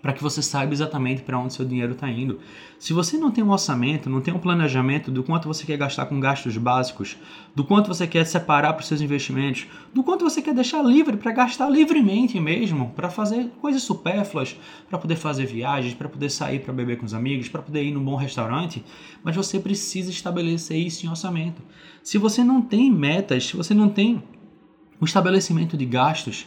para 0.00 0.12
que 0.12 0.22
você 0.22 0.40
saiba 0.40 0.72
exatamente 0.72 1.22
para 1.22 1.38
onde 1.38 1.52
seu 1.52 1.64
dinheiro 1.64 1.92
está 1.92 2.08
indo. 2.08 2.38
Se 2.78 2.92
você 2.92 3.16
não 3.16 3.30
tem 3.30 3.42
um 3.42 3.50
orçamento, 3.50 4.08
não 4.08 4.20
tem 4.20 4.32
um 4.32 4.38
planejamento 4.38 5.10
do 5.10 5.24
quanto 5.24 5.48
você 5.48 5.64
quer 5.64 5.76
gastar 5.76 6.06
com 6.06 6.20
gastos 6.20 6.56
básicos, 6.56 7.16
do 7.54 7.64
quanto 7.64 7.88
você 7.88 8.06
quer 8.06 8.24
separar 8.24 8.74
para 8.74 8.82
os 8.82 8.86
seus 8.86 9.00
investimentos, 9.00 9.66
do 9.92 10.04
quanto 10.04 10.24
você 10.24 10.40
quer 10.40 10.54
deixar 10.54 10.82
livre 10.82 11.16
para 11.16 11.32
gastar 11.32 11.68
livremente 11.68 12.38
mesmo, 12.38 12.92
para 12.94 13.10
fazer 13.10 13.50
coisas 13.60 13.82
supérfluas, 13.82 14.56
para 14.88 14.98
poder 14.98 15.16
fazer 15.16 15.46
viagens, 15.46 15.94
para 15.94 16.08
poder 16.08 16.30
sair 16.30 16.60
para 16.60 16.72
beber 16.72 16.98
com 16.98 17.06
os 17.06 17.14
amigos, 17.14 17.48
para 17.48 17.62
poder 17.62 17.82
ir 17.82 17.90
num 17.90 18.04
bom 18.04 18.14
restaurante, 18.14 18.84
mas 19.24 19.34
você 19.34 19.58
precisa 19.58 20.10
estabelecer 20.10 20.78
isso 20.78 21.04
em 21.04 21.08
orçamento. 21.08 21.60
Se 22.02 22.18
você 22.18 22.44
não 22.44 22.62
tem 22.62 22.90
metas, 22.90 23.48
se 23.48 23.56
você 23.56 23.74
não 23.74 23.88
tem 23.88 24.22
um 25.00 25.04
estabelecimento 25.04 25.76
de 25.76 25.84
gastos, 25.84 26.46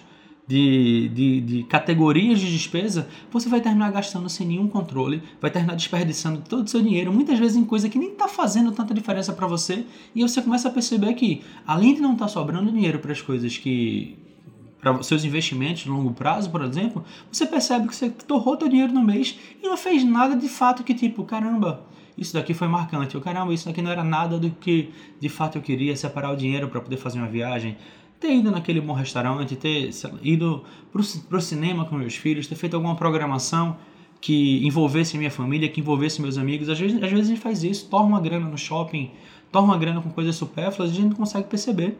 de, 0.52 1.08
de, 1.10 1.42
de, 1.42 1.64
categorias 1.64 2.40
de 2.40 2.52
despesa, 2.52 3.08
você 3.32 3.48
vai 3.48 3.62
terminar 3.62 3.90
gastando 3.90 4.28
sem 4.28 4.46
nenhum 4.46 4.68
controle, 4.68 5.24
vai 5.40 5.50
terminar 5.50 5.76
desperdiçando 5.76 6.42
todo 6.42 6.66
o 6.66 6.68
seu 6.68 6.82
dinheiro, 6.82 7.14
muitas 7.14 7.40
vezes 7.40 7.56
em 7.56 7.64
coisa 7.64 7.88
que 7.88 7.98
nem 7.98 8.12
está 8.12 8.28
fazendo 8.28 8.72
tanta 8.74 8.94
diferença 8.94 9.32
para 9.32 9.48
você, 9.48 9.86
e 10.14 10.22
você 10.22 10.42
começa 10.42 10.68
a 10.68 10.72
perceber 10.72 11.14
que, 11.14 11.42
além 11.66 11.96
de 11.96 12.02
não 12.02 12.14
estar 12.14 12.26
tá 12.26 12.32
sobrando 12.32 12.70
dinheiro 12.70 13.00
para 13.00 13.14
as 13.14 13.22
coisas 13.22 13.58
que. 13.58 14.18
para 14.82 15.02
seus 15.04 15.24
investimentos 15.24 15.84
de 15.84 15.90
longo 15.90 16.12
prazo, 16.12 16.50
por 16.50 16.62
exemplo, 16.64 17.06
você 17.32 17.46
percebe 17.46 17.88
que 17.88 17.96
você 17.96 18.10
torrou 18.10 18.60
seu 18.60 18.68
dinheiro 18.68 18.92
no 18.92 19.02
mês 19.02 19.40
e 19.64 19.66
não 19.66 19.78
fez 19.78 20.04
nada 20.04 20.36
de 20.36 20.50
fato 20.50 20.84
que, 20.84 20.94
tipo, 20.94 21.24
caramba, 21.24 21.86
isso 22.18 22.34
daqui 22.34 22.54
foi 22.54 22.68
marcante, 22.68 23.16
ou 23.16 23.24
caramba, 23.24 23.54
isso 23.54 23.66
daqui 23.66 23.82
não 23.82 23.90
era 23.90 24.04
nada 24.04 24.38
do 24.38 24.52
que 24.52 24.92
de 25.18 25.30
fato 25.30 25.58
eu 25.58 25.62
queria, 25.62 25.96
separar 25.96 26.32
o 26.32 26.36
dinheiro 26.36 26.68
para 26.68 26.82
poder 26.82 26.98
fazer 26.98 27.20
uma 27.20 27.30
viagem, 27.30 27.78
ter 28.22 28.36
ido 28.36 28.52
naquele 28.52 28.80
bom 28.80 28.94
restaurante, 28.94 29.56
ter 29.56 29.90
ido 30.22 30.64
para 30.92 31.38
o 31.38 31.42
cinema 31.42 31.86
com 31.86 31.96
meus 31.96 32.16
filhos, 32.16 32.46
ter 32.48 32.56
feito 32.56 32.76
alguma 32.76 32.96
programação 32.96 33.76
que 34.22 34.64
envolvesse 34.66 35.18
minha 35.18 35.32
família, 35.32 35.68
que 35.68 35.82
envolvesse 35.82 36.22
meus 36.22 36.38
amigos. 36.38 36.70
Às 36.70 36.80
vezes, 36.80 37.02
às 37.02 37.10
vezes 37.10 37.26
a 37.26 37.30
gente 37.30 37.42
faz 37.42 37.64
isso, 37.64 37.90
torna 37.90 38.08
uma 38.08 38.22
grana 38.22 38.48
no 38.48 38.58
shopping, 38.58 39.10
torna 39.52 39.70
uma 39.70 39.78
grana 39.78 40.00
com 40.02 40.12
coisas 40.12 40.36
supérfluas 40.36 40.92
e 40.92 40.94
a 40.94 40.96
gente 40.98 41.10
não 41.10 41.18
consegue 41.18 41.48
perceber. 41.48 41.98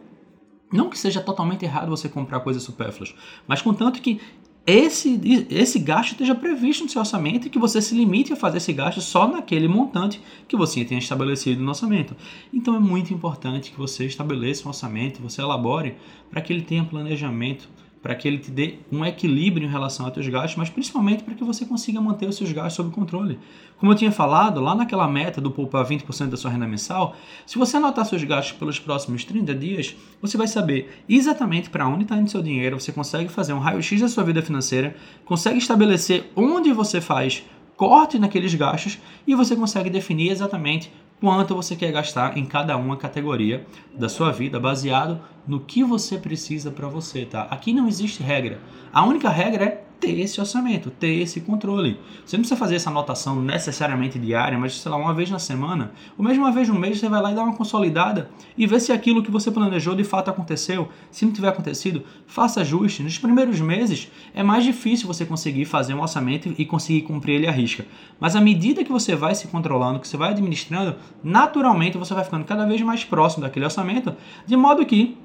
Não 0.72 0.88
que 0.88 0.98
seja 0.98 1.20
totalmente 1.20 1.64
errado 1.64 1.90
você 1.90 2.08
comprar 2.08 2.40
coisas 2.40 2.62
supérfluas, 2.62 3.14
mas 3.46 3.60
contanto 3.60 4.00
que 4.00 4.20
esse, 4.64 5.20
esse 5.50 5.78
gasto 5.78 6.12
esteja 6.12 6.34
previsto 6.34 6.84
no 6.84 6.90
seu 6.90 7.00
orçamento 7.00 7.46
e 7.46 7.50
que 7.50 7.58
você 7.58 7.82
se 7.82 7.94
limite 7.96 8.32
a 8.32 8.36
fazer 8.36 8.58
esse 8.58 8.72
gasto 8.72 9.00
só 9.00 9.26
naquele 9.26 9.66
montante 9.66 10.20
que 10.46 10.56
você 10.56 10.84
tenha 10.84 11.00
estabelecido 11.00 11.60
no 11.62 11.68
orçamento. 11.70 12.16
Então 12.52 12.76
é 12.76 12.78
muito 12.78 13.12
importante 13.12 13.72
que 13.72 13.78
você 13.78 14.06
estabeleça 14.06 14.64
um 14.64 14.68
orçamento, 14.68 15.20
você 15.20 15.40
elabore 15.42 15.96
para 16.30 16.40
que 16.40 16.52
ele 16.52 16.62
tenha 16.62 16.84
planejamento 16.84 17.68
para 18.02 18.16
que 18.16 18.26
ele 18.26 18.38
te 18.38 18.50
dê 18.50 18.78
um 18.90 19.04
equilíbrio 19.04 19.66
em 19.66 19.70
relação 19.70 20.04
aos 20.04 20.14
seus 20.14 20.26
gastos, 20.26 20.56
mas 20.56 20.68
principalmente 20.68 21.22
para 21.22 21.34
que 21.34 21.44
você 21.44 21.64
consiga 21.64 22.00
manter 22.00 22.28
os 22.28 22.36
seus 22.36 22.50
gastos 22.50 22.74
sob 22.74 22.90
controle. 22.90 23.38
Como 23.78 23.92
eu 23.92 23.96
tinha 23.96 24.10
falado, 24.10 24.60
lá 24.60 24.74
naquela 24.74 25.06
meta 25.06 25.40
do 25.40 25.50
poupar 25.50 25.86
20% 25.86 26.28
da 26.28 26.36
sua 26.36 26.50
renda 26.50 26.66
mensal, 26.66 27.14
se 27.46 27.58
você 27.58 27.76
anotar 27.76 28.04
seus 28.04 28.24
gastos 28.24 28.58
pelos 28.58 28.78
próximos 28.78 29.24
30 29.24 29.54
dias, 29.54 29.96
você 30.20 30.36
vai 30.36 30.48
saber 30.48 31.02
exatamente 31.08 31.70
para 31.70 31.86
onde 31.86 32.02
está 32.02 32.16
indo 32.16 32.28
seu 32.28 32.42
dinheiro, 32.42 32.80
você 32.80 32.90
consegue 32.90 33.28
fazer 33.28 33.52
um 33.52 33.60
raio-x 33.60 34.00
da 34.00 34.08
sua 34.08 34.24
vida 34.24 34.42
financeira, 34.42 34.96
consegue 35.24 35.58
estabelecer 35.58 36.30
onde 36.34 36.72
você 36.72 37.00
faz 37.00 37.44
corte 37.76 38.18
naqueles 38.18 38.54
gastos 38.54 38.98
e 39.26 39.34
você 39.34 39.56
consegue 39.56 39.90
definir 39.90 40.30
exatamente 40.30 40.90
quanto 41.22 41.54
você 41.54 41.76
quer 41.76 41.92
gastar 41.92 42.36
em 42.36 42.44
cada 42.44 42.76
uma 42.76 42.96
categoria 42.96 43.64
da 43.94 44.08
sua 44.08 44.32
vida, 44.32 44.58
baseado 44.58 45.20
no 45.46 45.60
que 45.60 45.84
você 45.84 46.18
precisa 46.18 46.72
para 46.72 46.88
você, 46.88 47.24
tá? 47.24 47.42
Aqui 47.42 47.72
não 47.72 47.86
existe 47.86 48.24
regra. 48.24 48.58
A 48.92 49.04
única 49.04 49.28
regra 49.28 49.64
é 49.64 49.84
ter 50.02 50.18
esse 50.18 50.40
orçamento, 50.40 50.90
ter 50.90 51.20
esse 51.20 51.40
controle. 51.40 51.96
Você 52.26 52.36
não 52.36 52.42
precisa 52.42 52.58
fazer 52.58 52.74
essa 52.74 52.90
anotação 52.90 53.40
necessariamente 53.40 54.18
diária, 54.18 54.58
mas 54.58 54.80
sei 54.80 54.90
lá, 54.90 54.96
uma 54.96 55.14
vez 55.14 55.30
na 55.30 55.38
semana, 55.38 55.92
ou 56.18 56.24
mesmo 56.24 56.42
uma 56.42 56.50
vez 56.50 56.68
no 56.68 56.74
mês, 56.74 56.98
você 56.98 57.08
vai 57.08 57.22
lá 57.22 57.30
e 57.30 57.34
dá 57.36 57.44
uma 57.44 57.54
consolidada 57.54 58.28
e 58.58 58.66
vê 58.66 58.80
se 58.80 58.90
aquilo 58.90 59.22
que 59.22 59.30
você 59.30 59.48
planejou 59.48 59.94
de 59.94 60.02
fato 60.02 60.28
aconteceu. 60.28 60.88
Se 61.12 61.24
não 61.24 61.32
tiver 61.32 61.48
acontecido, 61.48 62.02
faça 62.26 62.62
ajuste. 62.62 63.04
Nos 63.04 63.16
primeiros 63.16 63.60
meses 63.60 64.10
é 64.34 64.42
mais 64.42 64.64
difícil 64.64 65.06
você 65.06 65.24
conseguir 65.24 65.66
fazer 65.66 65.94
um 65.94 66.02
orçamento 66.02 66.52
e 66.58 66.64
conseguir 66.64 67.02
cumprir 67.02 67.36
ele 67.36 67.46
à 67.46 67.52
risca. 67.52 67.86
Mas 68.18 68.34
à 68.34 68.40
medida 68.40 68.82
que 68.82 68.90
você 68.90 69.14
vai 69.14 69.36
se 69.36 69.46
controlando, 69.46 70.00
que 70.00 70.08
você 70.08 70.16
vai 70.16 70.30
administrando, 70.30 70.96
naturalmente 71.22 71.96
você 71.96 72.12
vai 72.12 72.24
ficando 72.24 72.44
cada 72.44 72.66
vez 72.66 72.80
mais 72.82 73.04
próximo 73.04 73.44
daquele 73.44 73.66
orçamento, 73.66 74.16
de 74.44 74.56
modo 74.56 74.84
que 74.84 75.16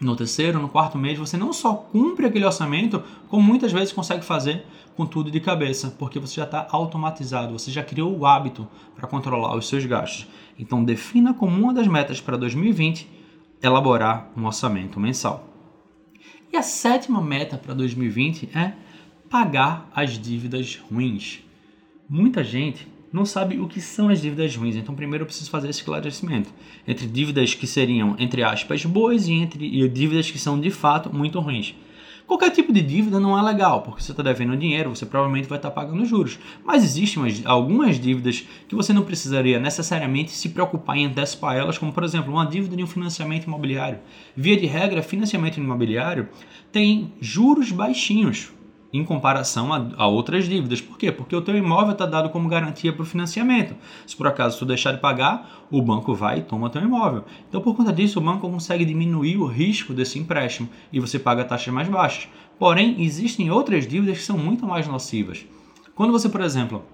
no 0.00 0.16
terceiro, 0.16 0.60
no 0.60 0.68
quarto 0.68 0.96
mês, 0.96 1.18
você 1.18 1.36
não 1.36 1.52
só 1.52 1.74
cumpre 1.74 2.26
aquele 2.26 2.46
orçamento, 2.46 3.02
como 3.28 3.42
muitas 3.42 3.70
vezes 3.70 3.92
consegue 3.92 4.24
fazer 4.24 4.64
com 4.96 5.04
tudo 5.04 5.30
de 5.30 5.40
cabeça, 5.40 5.94
porque 5.98 6.18
você 6.18 6.36
já 6.36 6.44
está 6.44 6.66
automatizado, 6.70 7.52
você 7.52 7.70
já 7.70 7.82
criou 7.82 8.16
o 8.16 8.26
hábito 8.26 8.66
para 8.96 9.06
controlar 9.06 9.54
os 9.56 9.68
seus 9.68 9.84
gastos. 9.84 10.26
Então, 10.58 10.82
defina 10.82 11.34
como 11.34 11.56
uma 11.56 11.74
das 11.74 11.86
metas 11.86 12.20
para 12.20 12.36
2020 12.36 13.08
elaborar 13.62 14.30
um 14.36 14.46
orçamento 14.46 14.98
mensal. 14.98 15.46
E 16.52 16.56
a 16.56 16.62
sétima 16.62 17.20
meta 17.20 17.56
para 17.56 17.74
2020 17.74 18.50
é 18.56 18.72
pagar 19.28 19.88
as 19.94 20.18
dívidas 20.18 20.80
ruins. 20.90 21.40
Muita 22.08 22.42
gente 22.42 22.88
não 23.12 23.24
sabe 23.24 23.58
o 23.58 23.66
que 23.66 23.80
são 23.80 24.08
as 24.08 24.20
dívidas 24.20 24.54
ruins. 24.54 24.76
Então, 24.76 24.94
primeiro 24.94 25.22
eu 25.22 25.26
preciso 25.26 25.50
fazer 25.50 25.68
esse 25.68 25.80
esclarecimento 25.80 26.52
entre 26.86 27.06
dívidas 27.06 27.54
que 27.54 27.66
seriam, 27.66 28.14
entre 28.18 28.42
aspas, 28.42 28.84
boas 28.84 29.26
e 29.26 29.32
entre 29.32 29.64
e 29.66 29.88
dívidas 29.88 30.30
que 30.30 30.38
são 30.38 30.58
de 30.60 30.70
fato 30.70 31.14
muito 31.14 31.40
ruins. 31.40 31.74
Qualquer 32.30 32.50
tipo 32.50 32.72
de 32.72 32.80
dívida 32.80 33.18
não 33.18 33.36
é 33.36 33.42
legal, 33.42 33.82
porque 33.82 34.00
você 34.00 34.12
está 34.12 34.22
devendo 34.22 34.56
dinheiro, 34.56 34.90
você 34.90 35.04
provavelmente 35.04 35.48
vai 35.48 35.58
estar 35.58 35.70
tá 35.70 35.74
pagando 35.74 36.04
juros. 36.04 36.38
Mas 36.64 36.84
existem 36.84 37.20
umas, 37.20 37.44
algumas 37.44 37.98
dívidas 37.98 38.46
que 38.68 38.74
você 38.76 38.92
não 38.92 39.02
precisaria 39.02 39.58
necessariamente 39.58 40.30
se 40.30 40.48
preocupar 40.50 40.96
em 40.96 41.06
antecipar 41.06 41.56
elas, 41.56 41.76
como 41.76 41.92
por 41.92 42.04
exemplo, 42.04 42.32
uma 42.32 42.46
dívida 42.46 42.76
de 42.76 42.84
um 42.84 42.86
financiamento 42.86 43.46
imobiliário. 43.46 43.98
Via 44.36 44.56
de 44.56 44.66
regra, 44.66 45.02
financiamento 45.02 45.56
imobiliário 45.56 46.28
tem 46.70 47.12
juros 47.20 47.72
baixinhos 47.72 48.52
em 48.92 49.04
comparação 49.04 49.72
a, 49.72 49.88
a, 49.96 50.06
outras 50.06 50.48
dívidas. 50.48 50.80
Por 50.80 50.98
quê? 50.98 51.12
Porque 51.12 51.34
o 51.34 51.40
teu 51.40 51.56
imóvel 51.56 51.92
está 51.92 52.06
dado 52.06 52.30
como 52.30 52.48
garantia 52.48 52.92
para 52.92 53.02
o 53.02 53.06
financiamento. 53.06 53.74
Se 54.06 54.16
por 54.16 54.26
acaso 54.26 54.58
tu 54.58 54.66
deixar 54.66 54.92
de 54.92 54.98
pagar, 54.98 55.66
o 55.70 55.80
banco 55.80 56.14
vai 56.14 56.38
e 56.38 56.42
toma 56.42 56.70
teu 56.70 56.82
imóvel. 56.82 57.24
Então, 57.48 57.60
por 57.60 57.76
conta 57.76 57.92
disso, 57.92 58.18
o 58.18 58.22
banco 58.22 58.48
consegue 58.50 58.84
diminuir 58.84 59.36
o 59.36 59.46
risco 59.46 59.94
desse 59.94 60.18
empréstimo 60.18 60.68
e 60.92 60.98
você 60.98 61.18
paga 61.18 61.44
taxas 61.44 61.72
mais 61.72 61.88
baixas. 61.88 62.28
Porém, 62.58 63.02
existem 63.02 63.50
outras 63.50 63.86
dívidas 63.86 64.18
que 64.18 64.24
são 64.24 64.36
muito 64.36 64.66
mais 64.66 64.86
nocivas. 64.86 65.46
Quando 65.94 66.12
você, 66.12 66.28
por 66.28 66.40
exemplo, 66.40 66.84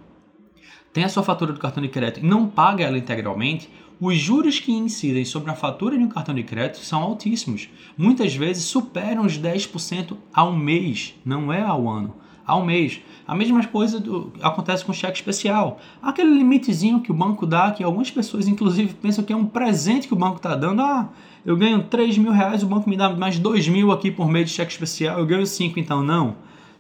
tem 0.93 1.05
a 1.05 1.09
sua 1.09 1.23
fatura 1.23 1.53
do 1.53 1.61
cartão 1.61 1.83
de 1.83 1.89
crédito 1.89 2.25
e 2.25 2.27
não 2.27 2.47
paga 2.47 2.85
ela 2.85 2.97
integralmente, 2.97 3.69
os 3.99 4.17
juros 4.17 4.59
que 4.61 4.73
incidem 4.73 5.25
sobre 5.25 5.51
a 5.51 5.55
fatura 5.55 5.97
de 5.97 6.05
um 6.05 6.09
cartão 6.09 6.35
de 6.35 6.43
crédito 6.43 6.85
são 6.85 7.03
altíssimos. 7.03 7.69
Muitas 7.97 8.35
vezes 8.35 8.65
superam 8.65 9.25
os 9.25 9.39
10% 9.39 10.17
ao 10.33 10.53
mês, 10.53 11.15
não 11.25 11.51
é 11.51 11.63
ao 11.63 11.89
ano, 11.89 12.15
ao 12.47 12.65
mês. 12.65 13.01
A 13.27 13.35
mesma 13.35 13.65
coisa 13.67 13.99
do, 13.99 14.33
acontece 14.43 14.85
com 14.85 14.93
cheque 14.93 15.17
especial. 15.17 15.81
Aquele 16.03 16.31
limitezinho 16.31 17.01
que 17.01 17.11
o 17.11 17.15
banco 17.15 17.47
dá, 17.47 17.71
que 17.71 17.83
algumas 17.83 18.11
pessoas 18.11 18.47
inclusive 18.47 18.93
pensam 18.95 19.25
que 19.25 19.33
é 19.33 19.37
um 19.37 19.47
presente 19.47 20.07
que 20.07 20.15
o 20.15 20.19
banco 20.19 20.37
está 20.37 20.55
dando. 20.55 20.83
Ah, 20.83 21.09
eu 21.45 21.57
ganho 21.57 21.83
3 21.83 22.19
mil 22.19 22.33
reais, 22.33 22.63
o 22.63 22.67
banco 22.67 22.91
me 22.91 22.97
dá 22.97 23.09
mais 23.09 23.39
2 23.39 23.69
mil 23.69 23.91
aqui 23.91 24.11
por 24.11 24.29
mês 24.29 24.51
de 24.51 24.57
cheque 24.57 24.73
especial, 24.73 25.19
eu 25.19 25.27
ganho 25.27 25.47
5, 25.47 25.81
então 25.81 26.03
não. 26.03 26.37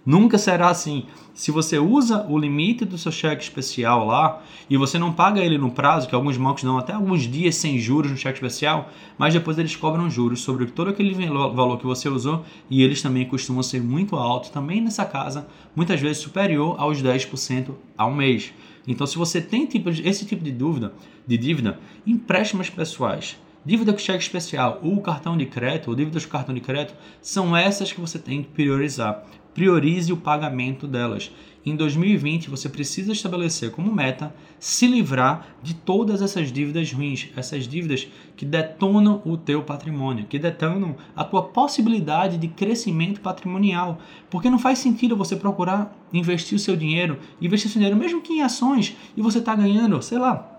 Nunca 0.06 0.38
será 0.38 0.70
assim. 0.70 1.04
Se 1.34 1.50
você 1.50 1.80
usa 1.80 2.24
o 2.28 2.38
limite 2.38 2.84
do 2.84 2.96
seu 2.96 3.10
cheque 3.10 3.42
especial 3.42 4.06
lá 4.06 4.40
e 4.70 4.76
você 4.76 5.00
não 5.00 5.12
paga 5.12 5.40
ele 5.40 5.58
no 5.58 5.72
prazo, 5.72 6.08
que 6.08 6.14
alguns 6.14 6.36
bancos 6.36 6.62
dão 6.62 6.78
até 6.78 6.92
alguns 6.92 7.22
dias 7.22 7.56
sem 7.56 7.76
juros 7.76 8.12
no 8.12 8.16
cheque 8.16 8.38
especial, 8.38 8.88
mas 9.18 9.34
depois 9.34 9.58
eles 9.58 9.74
cobram 9.74 10.08
juros 10.08 10.42
sobre 10.42 10.66
todo 10.66 10.90
aquele 10.90 11.12
valor 11.12 11.76
que 11.76 11.84
você 11.84 12.08
usou 12.08 12.44
e 12.70 12.84
eles 12.84 13.02
também 13.02 13.26
costumam 13.26 13.64
ser 13.64 13.82
muito 13.82 14.14
altos, 14.14 14.50
também 14.50 14.80
nessa 14.80 15.04
casa, 15.04 15.48
muitas 15.74 16.00
vezes 16.00 16.18
superior 16.18 16.76
aos 16.78 17.02
10% 17.02 17.70
ao 17.98 18.14
mês. 18.14 18.54
Então, 18.86 19.08
se 19.08 19.18
você 19.18 19.40
tem 19.40 19.66
tipo, 19.66 19.90
esse 19.90 20.24
tipo 20.24 20.44
de 20.44 20.52
dúvida, 20.52 20.94
de 21.26 21.36
dívida, 21.36 21.80
empréstimos 22.06 22.70
pessoais, 22.70 23.36
dívida 23.64 23.92
com 23.92 23.98
cheque 23.98 24.22
especial 24.22 24.78
ou 24.84 25.00
cartão 25.00 25.36
de 25.36 25.46
crédito, 25.46 25.88
ou 25.88 25.96
dívidas 25.96 26.24
com 26.24 26.30
cartão 26.30 26.54
de 26.54 26.60
crédito, 26.60 26.94
são 27.20 27.56
essas 27.56 27.92
que 27.92 28.00
você 28.00 28.20
tem 28.20 28.44
que 28.44 28.50
priorizar 28.50 29.26
priorize 29.56 30.12
o 30.12 30.18
pagamento 30.18 30.86
delas. 30.86 31.32
Em 31.64 31.74
2020, 31.74 32.50
você 32.50 32.68
precisa 32.68 33.10
estabelecer 33.10 33.70
como 33.70 33.92
meta 33.92 34.32
se 34.60 34.86
livrar 34.86 35.46
de 35.62 35.74
todas 35.74 36.20
essas 36.20 36.52
dívidas 36.52 36.92
ruins, 36.92 37.30
essas 37.34 37.66
dívidas 37.66 38.06
que 38.36 38.44
detonam 38.44 39.22
o 39.24 39.36
teu 39.38 39.62
patrimônio, 39.62 40.26
que 40.26 40.38
detonam 40.38 40.94
a 41.16 41.24
tua 41.24 41.42
possibilidade 41.42 42.36
de 42.36 42.48
crescimento 42.48 43.22
patrimonial. 43.22 43.98
Porque 44.30 44.50
não 44.50 44.58
faz 44.58 44.78
sentido 44.78 45.16
você 45.16 45.34
procurar 45.34 45.96
investir 46.12 46.54
o 46.54 46.60
seu 46.60 46.76
dinheiro, 46.76 47.18
investir 47.40 47.70
o 47.70 47.72
seu 47.72 47.80
dinheiro 47.80 47.98
mesmo 47.98 48.20
que 48.20 48.34
em 48.34 48.42
ações, 48.42 48.94
e 49.16 49.22
você 49.22 49.38
está 49.38 49.54
ganhando, 49.54 50.00
sei 50.02 50.18
lá, 50.18 50.55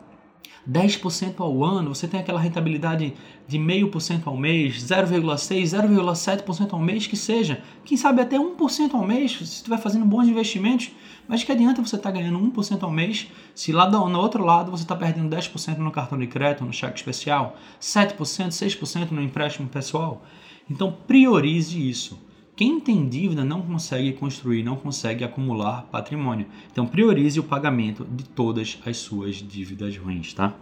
10% 0.69 1.35
ao 1.37 1.63
ano, 1.63 1.95
você 1.95 2.07
tem 2.07 2.19
aquela 2.19 2.39
rentabilidade 2.39 3.13
de 3.47 3.57
0,5% 3.57 4.23
ao 4.25 4.35
mês, 4.35 4.83
0,6%, 4.83 5.63
0,7% 5.63 6.73
ao 6.73 6.79
mês, 6.79 7.07
que 7.07 7.15
seja. 7.15 7.63
Quem 7.85 7.97
sabe 7.97 8.21
até 8.21 8.37
1% 8.37 8.93
ao 8.93 9.05
mês, 9.05 9.31
se 9.31 9.43
estiver 9.43 9.77
fazendo 9.77 10.05
bons 10.05 10.27
investimentos. 10.27 10.91
Mas 11.27 11.43
que 11.43 11.51
adianta 11.51 11.81
você 11.81 11.97
estar 11.97 12.11
tá 12.11 12.17
ganhando 12.17 12.39
1% 12.39 12.83
ao 12.83 12.91
mês, 12.91 13.27
se 13.53 13.73
lá 13.73 13.85
do, 13.85 14.07
no 14.07 14.19
outro 14.19 14.45
lado 14.45 14.71
você 14.71 14.83
está 14.83 14.95
perdendo 14.95 15.35
10% 15.35 15.77
no 15.77 15.91
cartão 15.91 16.17
de 16.17 16.27
crédito, 16.27 16.63
no 16.63 16.71
cheque 16.71 16.97
especial, 16.97 17.57
7%, 17.81 18.17
6% 18.17 19.11
no 19.11 19.21
empréstimo 19.21 19.67
pessoal. 19.67 20.23
Então 20.69 20.95
priorize 21.05 21.77
isso. 21.77 22.26
Quem 22.57 22.79
tem 22.79 23.07
dívida 23.07 23.45
não 23.45 23.61
consegue 23.61 24.13
construir, 24.13 24.63
não 24.63 24.75
consegue 24.75 25.23
acumular 25.23 25.83
patrimônio. 25.91 26.47
Então 26.71 26.87
priorize 26.87 27.39
o 27.39 27.43
pagamento 27.43 28.03
de 28.03 28.23
todas 28.23 28.79
as 28.83 28.97
suas 28.97 29.35
dívidas 29.35 29.95
ruins, 29.95 30.33
tá? 30.33 30.55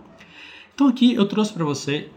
Então 0.74 0.90
aqui 0.90 1.14
eu 1.14 1.26
trouxe 1.26 1.54
para 1.54 1.64
você 1.64 2.10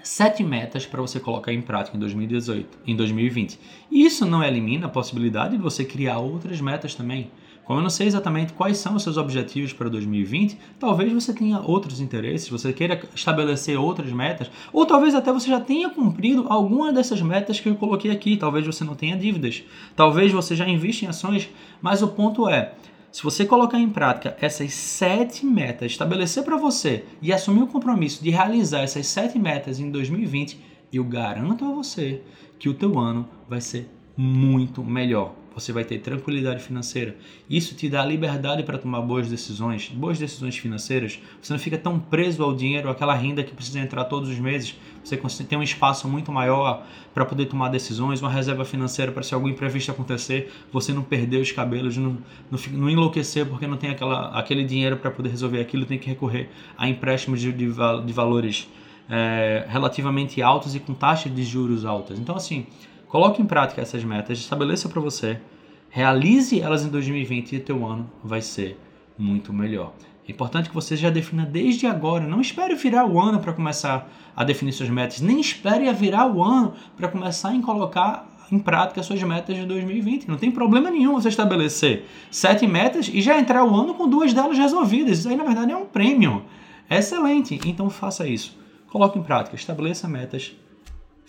sete 0.00 0.44
metas 0.44 0.86
para 0.86 1.00
você 1.00 1.18
colocar 1.18 1.52
em 1.52 1.60
prática 1.60 1.96
em 1.96 2.00
2018, 2.00 2.78
em 2.86 2.94
2020. 2.94 3.58
E 3.90 4.06
isso 4.06 4.24
não 4.24 4.44
elimina 4.44 4.86
a 4.86 4.88
possibilidade 4.88 5.56
de 5.56 5.62
você 5.62 5.84
criar 5.84 6.18
outras 6.18 6.60
metas 6.60 6.94
também. 6.94 7.32
Como 7.64 7.78
eu 7.78 7.82
não 7.82 7.90
sei 7.90 8.06
exatamente 8.06 8.52
quais 8.52 8.78
são 8.78 8.96
os 8.96 9.02
seus 9.02 9.16
objetivos 9.16 9.72
para 9.72 9.88
2020, 9.88 10.58
talvez 10.78 11.12
você 11.12 11.32
tenha 11.32 11.60
outros 11.60 12.00
interesses, 12.00 12.48
você 12.48 12.72
queira 12.72 13.00
estabelecer 13.14 13.78
outras 13.78 14.10
metas, 14.10 14.50
ou 14.72 14.84
talvez 14.84 15.14
até 15.14 15.32
você 15.32 15.48
já 15.48 15.60
tenha 15.60 15.88
cumprido 15.90 16.46
alguma 16.48 16.92
dessas 16.92 17.22
metas 17.22 17.60
que 17.60 17.68
eu 17.68 17.76
coloquei 17.76 18.10
aqui. 18.10 18.36
Talvez 18.36 18.66
você 18.66 18.82
não 18.82 18.96
tenha 18.96 19.16
dívidas, 19.16 19.62
talvez 19.94 20.32
você 20.32 20.56
já 20.56 20.68
invista 20.68 21.04
em 21.04 21.08
ações, 21.08 21.48
mas 21.80 22.02
o 22.02 22.08
ponto 22.08 22.48
é, 22.48 22.74
se 23.12 23.22
você 23.22 23.44
colocar 23.44 23.78
em 23.78 23.88
prática 23.88 24.36
essas 24.40 24.72
sete 24.72 25.44
metas, 25.44 25.92
estabelecer 25.92 26.44
para 26.44 26.56
você 26.56 27.04
e 27.20 27.32
assumir 27.32 27.62
o 27.62 27.66
compromisso 27.66 28.22
de 28.22 28.30
realizar 28.30 28.80
essas 28.80 29.06
sete 29.06 29.38
metas 29.38 29.80
em 29.80 29.90
2020, 29.90 30.58
eu 30.92 31.04
garanto 31.04 31.64
a 31.64 31.72
você 31.72 32.22
que 32.58 32.68
o 32.68 32.74
teu 32.74 32.98
ano 32.98 33.28
vai 33.48 33.60
ser 33.60 33.88
muito 34.16 34.84
melhor 34.84 35.34
você 35.60 35.72
vai 35.72 35.84
ter 35.84 35.98
tranquilidade 35.98 36.62
financeira. 36.62 37.16
Isso 37.48 37.74
te 37.74 37.88
dá 37.88 38.04
liberdade 38.04 38.62
para 38.62 38.78
tomar 38.78 39.00
boas 39.02 39.28
decisões, 39.28 39.88
boas 39.88 40.18
decisões 40.18 40.56
financeiras. 40.56 41.20
Você 41.40 41.52
não 41.52 41.60
fica 41.60 41.78
tão 41.78 41.98
preso 41.98 42.42
ao 42.42 42.54
dinheiro, 42.54 42.88
àquela 42.88 43.14
renda 43.14 43.44
que 43.44 43.54
precisa 43.54 43.78
entrar 43.78 44.04
todos 44.04 44.28
os 44.28 44.38
meses. 44.38 44.74
Você 45.04 45.44
tem 45.44 45.58
um 45.58 45.62
espaço 45.62 46.08
muito 46.08 46.32
maior 46.32 46.86
para 47.14 47.24
poder 47.24 47.46
tomar 47.46 47.68
decisões, 47.68 48.20
uma 48.20 48.30
reserva 48.30 48.64
financeira 48.64 49.12
para 49.12 49.22
se 49.22 49.34
algum 49.34 49.48
imprevisto 49.48 49.90
acontecer, 49.90 50.52
você 50.72 50.92
não 50.92 51.02
perder 51.02 51.40
os 51.40 51.52
cabelos, 51.52 51.96
não, 51.96 52.18
não, 52.50 52.58
não 52.72 52.90
enlouquecer 52.90 53.46
porque 53.46 53.66
não 53.66 53.76
tem 53.76 53.90
aquela, 53.90 54.28
aquele 54.38 54.64
dinheiro 54.64 54.96
para 54.96 55.10
poder 55.10 55.30
resolver 55.30 55.60
aquilo, 55.60 55.84
tem 55.84 55.98
que 55.98 56.08
recorrer 56.08 56.50
a 56.76 56.88
empréstimos 56.88 57.40
de, 57.40 57.52
de, 57.52 57.66
de 57.66 58.12
valores 58.12 58.68
é, 59.10 59.66
relativamente 59.68 60.40
altos 60.40 60.76
e 60.76 60.80
com 60.80 60.94
taxas 60.94 61.34
de 61.34 61.42
juros 61.42 61.84
altas. 61.84 62.18
Então, 62.18 62.36
assim, 62.36 62.66
Coloque 63.10 63.42
em 63.42 63.44
prática 63.44 63.82
essas 63.82 64.04
metas, 64.04 64.38
estabeleça 64.38 64.88
para 64.88 65.00
você, 65.00 65.40
realize 65.88 66.60
elas 66.60 66.84
em 66.84 66.88
2020 66.88 67.52
e 67.52 67.56
o 67.56 67.60
teu 67.60 67.84
ano 67.84 68.08
vai 68.22 68.40
ser 68.40 68.78
muito 69.18 69.52
melhor. 69.52 69.92
É 70.28 70.30
importante 70.30 70.68
que 70.68 70.74
você 70.76 70.94
já 70.96 71.10
defina 71.10 71.44
desde 71.44 71.88
agora, 71.88 72.24
não 72.24 72.40
espere 72.40 72.76
virar 72.76 73.04
o 73.04 73.18
ano 73.18 73.40
para 73.40 73.52
começar 73.52 74.08
a 74.36 74.44
definir 74.44 74.70
suas 74.70 74.88
metas, 74.90 75.20
nem 75.20 75.40
espere 75.40 75.92
virar 75.92 76.32
o 76.32 76.40
ano 76.40 76.72
para 76.96 77.08
começar 77.08 77.52
a 77.52 77.60
colocar 77.60 78.30
em 78.52 78.60
prática 78.60 79.02
suas 79.02 79.20
metas 79.24 79.56
de 79.56 79.66
2020. 79.66 80.28
Não 80.28 80.36
tem 80.36 80.52
problema 80.52 80.88
nenhum 80.88 81.14
você 81.14 81.30
estabelecer 81.30 82.06
sete 82.30 82.64
metas 82.64 83.10
e 83.12 83.20
já 83.20 83.40
entrar 83.40 83.64
o 83.64 83.74
ano 83.74 83.92
com 83.92 84.08
duas 84.08 84.32
delas 84.32 84.56
resolvidas. 84.56 85.18
Isso 85.18 85.28
aí, 85.28 85.34
na 85.34 85.42
verdade, 85.42 85.72
é 85.72 85.76
um 85.76 85.84
prêmio. 85.84 86.44
É 86.88 86.98
excelente. 86.98 87.58
Então, 87.66 87.90
faça 87.90 88.24
isso. 88.28 88.56
Coloque 88.88 89.18
em 89.18 89.22
prática, 89.22 89.56
estabeleça 89.56 90.06
metas 90.06 90.52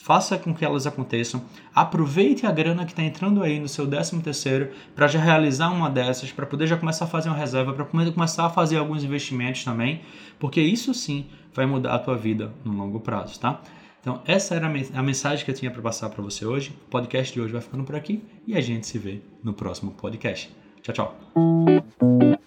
faça 0.04 0.38
com 0.38 0.54
que 0.54 0.66
elas 0.66 0.88
aconteçam. 0.88 1.44
Aproveite 1.74 2.46
a 2.46 2.52
grana 2.52 2.86
que 2.86 2.92
está 2.92 3.04
entrando 3.04 3.44
aí 3.44 3.60
no 3.60 3.68
seu 3.68 3.88
13 3.88 4.20
terceiro 4.22 4.72
para 4.96 5.08
já 5.08 5.20
realizar 5.20 5.70
uma 5.70 5.90
dessas, 5.90 6.32
para 6.32 6.46
poder 6.46 6.68
já 6.68 6.76
começar 6.76 7.06
a 7.06 7.08
fazer 7.08 7.30
uma 7.30 7.38
reserva, 7.38 7.74
para 7.74 7.86
começar 7.86 8.46
a 8.46 8.50
fazer 8.50 8.78
alguns 8.78 9.04
investimentos 9.04 9.64
também, 9.64 10.02
porque 10.40 10.60
isso 10.60 10.94
sim 10.94 11.28
vai 11.54 11.66
mudar 11.66 11.96
a 11.96 12.00
tua 12.00 12.18
vida 12.18 12.52
no 12.66 12.74
longo 12.74 13.00
prazo, 13.00 13.40
tá? 13.40 13.62
Então, 14.02 14.22
essa 14.26 14.56
era 14.56 14.66
a 14.66 15.04
mensagem 15.04 15.46
que 15.46 15.52
eu 15.52 15.56
tinha 15.56 15.70
para 15.70 15.82
passar 15.82 16.10
para 16.10 16.24
você 16.24 16.44
hoje. 16.44 16.76
O 16.88 16.90
podcast 16.90 17.32
de 17.32 17.40
hoje 17.40 17.54
vai 17.54 17.62
ficando 17.62 17.84
por 17.84 17.96
aqui 17.96 18.24
e 18.48 18.58
a 18.58 18.62
gente 18.62 18.88
se 18.88 18.98
vê 18.98 19.22
no 19.44 19.54
próximo 19.54 19.92
podcast. 19.92 20.52
Tchau, 20.82 20.94
tchau. 20.96 22.41